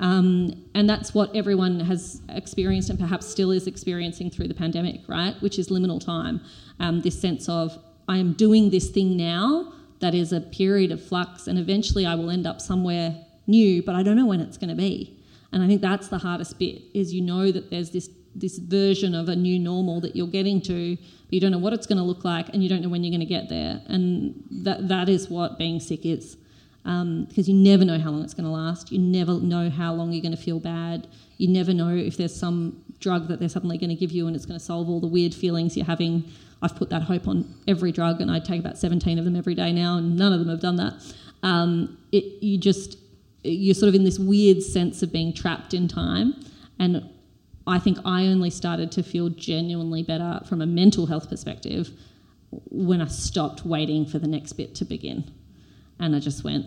[0.00, 5.02] Um, and that's what everyone has experienced and perhaps still is experiencing through the pandemic,
[5.08, 5.34] right?
[5.40, 6.40] Which is liminal time.
[6.80, 7.78] Um, this sense of,
[8.08, 12.14] I am doing this thing now that is a period of flux, and eventually I
[12.14, 15.18] will end up somewhere new, but I don't know when it's going to be.
[15.52, 19.14] And I think that's the hardest bit is you know that there's this this version
[19.14, 21.98] of a new normal that you're getting to, but you don't know what it's going
[21.98, 23.80] to look like, and you don't know when you're going to get there.
[23.86, 26.36] And that that is what being sick is
[26.84, 28.92] um, because you never know how long it's going to last.
[28.92, 31.06] You never know how long you're going to feel bad.
[31.38, 34.34] You never know if there's some drug that they're suddenly going to give you and
[34.34, 36.24] it's going to solve all the weird feelings you're having.
[36.62, 39.54] I've put that hope on every drug, and I take about 17 of them every
[39.54, 40.94] day now, and none of them have done that.
[41.42, 42.98] Um, it, you just
[43.42, 46.34] you're sort of in this weird sense of being trapped in time,
[46.78, 47.08] and
[47.66, 51.90] I think I only started to feel genuinely better from a mental health perspective
[52.70, 55.30] when I stopped waiting for the next bit to begin
[55.98, 56.66] and I just went,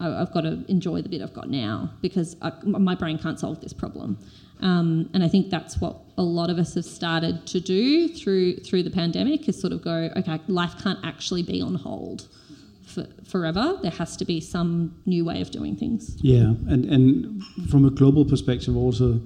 [0.00, 3.60] I've got to enjoy the bit I've got now because I, my brain can't solve
[3.60, 4.18] this problem.
[4.62, 8.58] Um, and I think that's what a lot of us have started to do through
[8.58, 12.28] through the pandemic is sort of go, okay, life can't actually be on hold
[12.86, 13.78] for, forever.
[13.82, 16.16] There has to be some new way of doing things.
[16.22, 19.20] Yeah, and, and from a global perspective, also,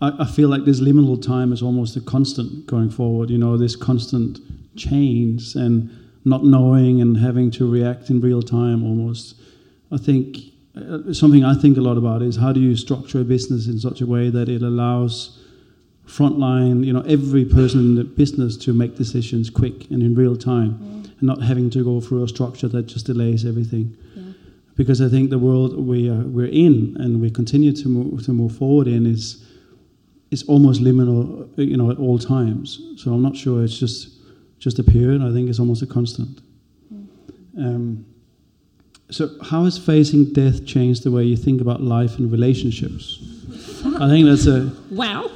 [0.00, 3.30] I, I feel like this liminal time is almost a constant going forward.
[3.30, 4.38] You know, this constant
[4.76, 5.90] change and
[6.24, 9.34] not knowing and having to react in real time almost.
[9.92, 10.38] I think
[10.82, 13.78] uh, something I think a lot about is how do you structure a business in
[13.78, 15.38] such a way that it allows
[16.06, 20.36] frontline, you know, every person in the business to make decisions quick and in real
[20.36, 23.96] time, and not having to go through a structure that just delays everything
[24.80, 28.32] because I think the world we are, we're in and we continue to move to
[28.32, 29.44] move forward in is
[30.30, 32.80] is almost liminal, you know, at all times.
[32.96, 34.08] So I'm not sure it's just
[34.58, 35.20] just a period.
[35.20, 36.40] I think it's almost a constant.
[37.58, 38.06] Um,
[39.10, 43.18] so how has facing death changed the way you think about life and relationships?
[43.98, 45.30] I think that's a Wow.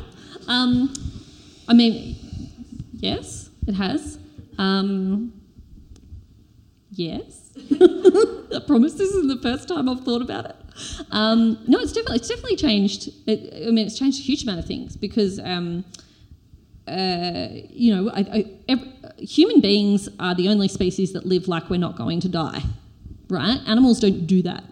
[0.46, 0.92] Um,
[1.68, 2.16] I mean,
[2.92, 4.18] yes, it has.
[4.58, 5.32] Um,
[6.90, 7.52] yes.
[7.72, 10.56] I promise this isn't the first time I've thought about it.
[11.10, 13.10] Um, no, it's definitely it's definitely changed.
[13.26, 15.38] It, I mean, it's changed a huge amount of things because.
[15.38, 15.84] Um,
[16.86, 21.70] uh, you know, I, I, ev human beings are the only species that live like
[21.70, 22.62] we're not going to die,
[23.28, 23.60] right?
[23.66, 24.64] Animals don't do that.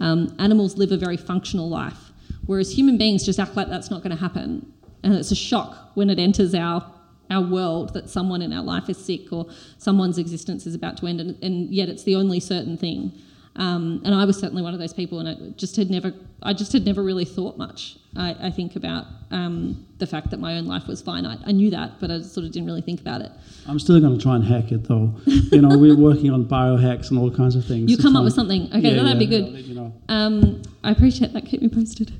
[0.00, 2.12] Um, animals live a very functional life,
[2.46, 4.72] whereas human beings just act like that's not going to happen,
[5.02, 6.84] and it's a shock when it enters our
[7.30, 9.46] our world that someone in our life is sick or
[9.78, 13.12] someone's existence is about to end, and, and yet it's the only certain thing.
[13.56, 16.54] Um, and I was certainly one of those people, and I just had never, I
[16.54, 17.98] just had never really thought much.
[18.16, 21.38] I, I think about um, the fact that my own life was finite.
[21.44, 23.30] I knew that, but I sort of didn't really think about it.
[23.66, 25.14] I'm still going to try and hack it, though.
[25.26, 27.90] you know, we're working on biohacks and all kinds of things.
[27.90, 28.80] You come up with something, okay?
[28.80, 29.66] Yeah, that'd yeah, be good.
[29.66, 29.92] You know.
[30.08, 31.44] um, I appreciate that.
[31.44, 32.12] Keep me posted.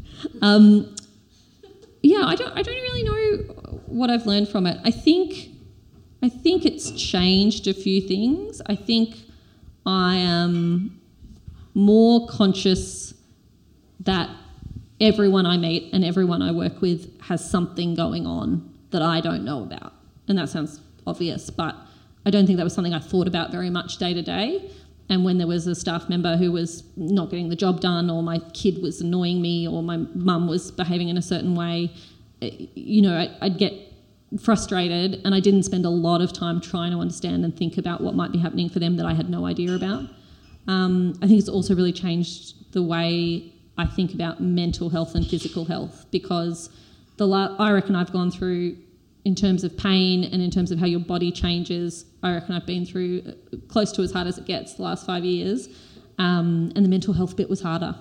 [0.42, 0.94] Um,
[2.02, 3.54] yeah, I don't, I don't really know
[3.86, 4.78] what I've learned from it.
[4.84, 5.48] I think,
[6.22, 8.60] I think it's changed a few things.
[8.66, 9.16] I think
[9.86, 11.01] I am
[11.74, 13.14] more conscious
[14.00, 14.28] that
[15.00, 19.44] everyone I meet and everyone I work with has something going on that I don't
[19.44, 19.92] know about.
[20.28, 21.74] And that sounds obvious, but
[22.24, 24.70] I don't think that was something I thought about very much day to day.
[25.08, 28.22] And when there was a staff member who was not getting the job done, or
[28.22, 31.92] my kid was annoying me, or my mum was behaving in a certain way,
[32.40, 33.72] eh, you know, I'd get
[34.40, 38.00] frustrated and I didn't spend a lot of time trying to understand and think about
[38.00, 40.04] what might be happening for them that I had no idea about.
[40.68, 45.26] Um, I think it's also really changed the way I think about mental health and
[45.26, 46.70] physical health because
[47.16, 48.76] the la- I reckon I've gone through
[49.24, 52.04] in terms of pain and in terms of how your body changes.
[52.22, 55.06] I reckon I've been through uh, close to as hard as it gets the last
[55.06, 55.68] five years,
[56.18, 57.94] um, and the mental health bit was harder.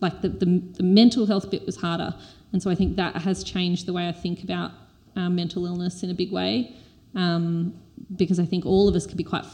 [0.00, 2.14] Like the, the, the mental health bit was harder,
[2.52, 4.72] and so I think that has changed the way I think about
[5.16, 6.74] um, mental illness in a big way,
[7.14, 7.74] um,
[8.16, 9.44] because I think all of us could be quite.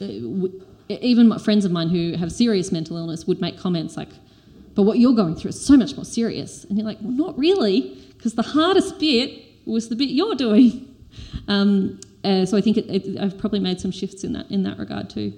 [0.00, 0.06] Uh,
[1.00, 4.10] even friends of mine who have serious mental illness would make comments like,
[4.74, 7.38] "But what you're going through is so much more serious," and you're like, "Well, not
[7.38, 10.88] really, because the hardest bit was the bit you're doing."
[11.48, 14.62] Um, uh, so I think it, it, I've probably made some shifts in that in
[14.62, 15.32] that regard too.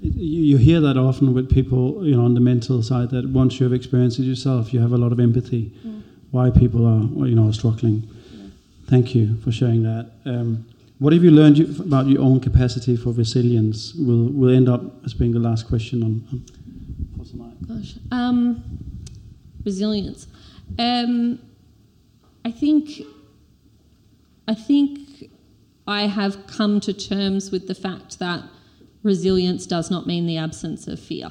[0.00, 3.10] You, you hear that often with people, you know, on the mental side.
[3.10, 5.72] That once you have experienced it yourself, you have a lot of empathy.
[5.86, 6.02] Mm.
[6.32, 8.02] Why people are, you know, struggling.
[8.88, 10.10] Thank you for sharing that.
[10.24, 10.66] Um,
[10.98, 13.94] what have you learned about your own capacity for resilience?
[13.94, 16.24] Will will end up as being the last question on.
[16.30, 16.44] on
[17.68, 18.64] Gosh, um,
[19.64, 20.26] resilience.
[20.78, 21.38] Um,
[22.44, 23.02] I think.
[24.48, 25.30] I think
[25.86, 28.42] I have come to terms with the fact that
[29.02, 31.28] resilience does not mean the absence of fear.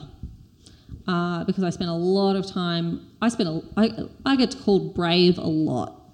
[1.07, 3.07] Uh, because I spent a lot of time.
[3.21, 3.49] I spent.
[3.49, 6.06] A, I, I get called brave a lot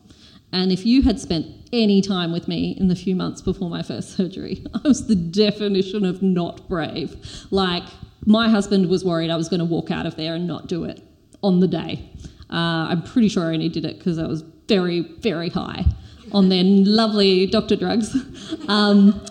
[0.54, 3.82] and if you had spent any time with me in the few months before my
[3.82, 7.18] first surgery, I was the definition of not brave.
[7.52, 7.84] Like,
[8.26, 10.86] my husband was worried I was going to walk out of there and not do
[10.86, 11.02] it
[11.42, 12.10] on the day.
[12.50, 15.86] Uh, I'm pretty sure I only did it because I was very, very high
[16.32, 18.16] on their lovely doctor drugs.
[18.70, 19.26] Um,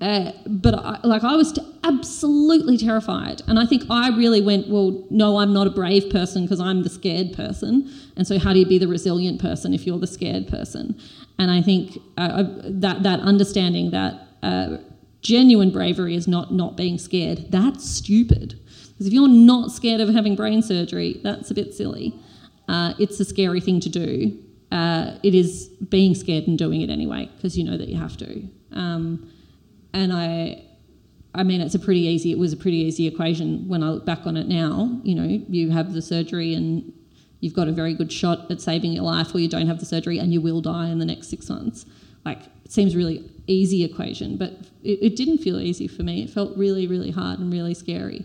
[0.00, 5.04] uh, but I, like I was absolutely terrified, and I think I really went, well,
[5.10, 8.60] no, I'm not a brave person because I'm the scared person, and so how do
[8.60, 10.98] you be the resilient person if you're the scared person?
[11.38, 14.78] And I think uh, that that understanding that uh,
[15.20, 17.46] genuine bravery is not not being scared.
[17.50, 18.58] That's stupid
[18.92, 22.14] because if you're not scared of having brain surgery, that's a bit silly.
[22.68, 24.38] Uh, it's a scary thing to do.
[24.70, 28.16] Uh, it is being scared and doing it anyway because you know that you have
[28.18, 28.48] to.
[28.72, 29.32] Um,
[29.98, 30.62] and I,
[31.34, 32.30] I mean, it's a pretty easy.
[32.30, 35.00] It was a pretty easy equation when I look back on it now.
[35.02, 36.92] You know, you have the surgery and
[37.40, 39.86] you've got a very good shot at saving your life, or you don't have the
[39.86, 41.84] surgery and you will die in the next six months.
[42.24, 44.52] Like, it seems really easy equation, but
[44.84, 46.22] it, it didn't feel easy for me.
[46.22, 48.24] It felt really, really hard and really scary.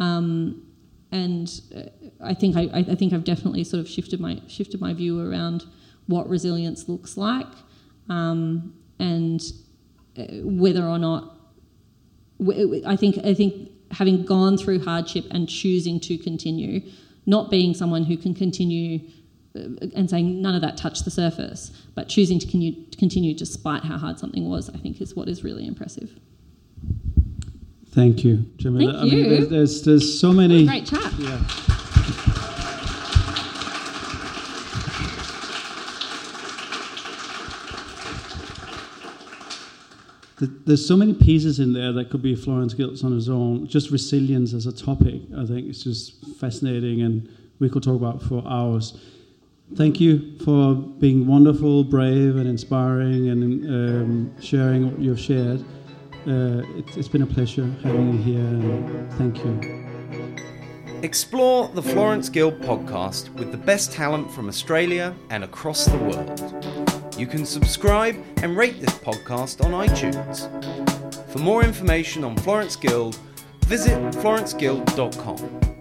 [0.00, 0.66] Um,
[1.12, 1.82] and uh,
[2.20, 5.66] I think I, I think I've definitely sort of shifted my shifted my view around
[6.06, 7.52] what resilience looks like,
[8.08, 9.40] um, and
[10.16, 11.38] whether or not
[12.86, 16.80] I think I think having gone through hardship and choosing to continue,
[17.26, 19.00] not being someone who can continue
[19.54, 19.60] uh,
[19.94, 23.84] and saying none of that touched the surface, but choosing to continue, to continue despite
[23.84, 26.10] how hard something was, I think is what is really impressive.
[27.90, 29.00] Thank you, Jamila.
[29.00, 29.18] Thank you.
[29.18, 30.66] I mean, there's, there's, there's so many.
[30.66, 31.12] Great chat.
[31.18, 31.44] Yeah.
[40.46, 43.66] There's so many pieces in there that could be Florence Giltz on his own.
[43.66, 47.28] Just resilience as a topic, I think, is just fascinating, and
[47.58, 49.00] we could talk about for hours.
[49.76, 55.64] Thank you for being wonderful, brave, and inspiring, and um, sharing what you've shared.
[56.26, 59.82] Uh, it, it's been a pleasure having you here, and thank you.
[61.02, 66.81] Explore the Florence Guild podcast with the best talent from Australia and across the world.
[67.18, 70.48] You can subscribe and rate this podcast on iTunes.
[71.28, 73.18] For more information on Florence Guild,
[73.66, 75.71] visit florenceguild.com.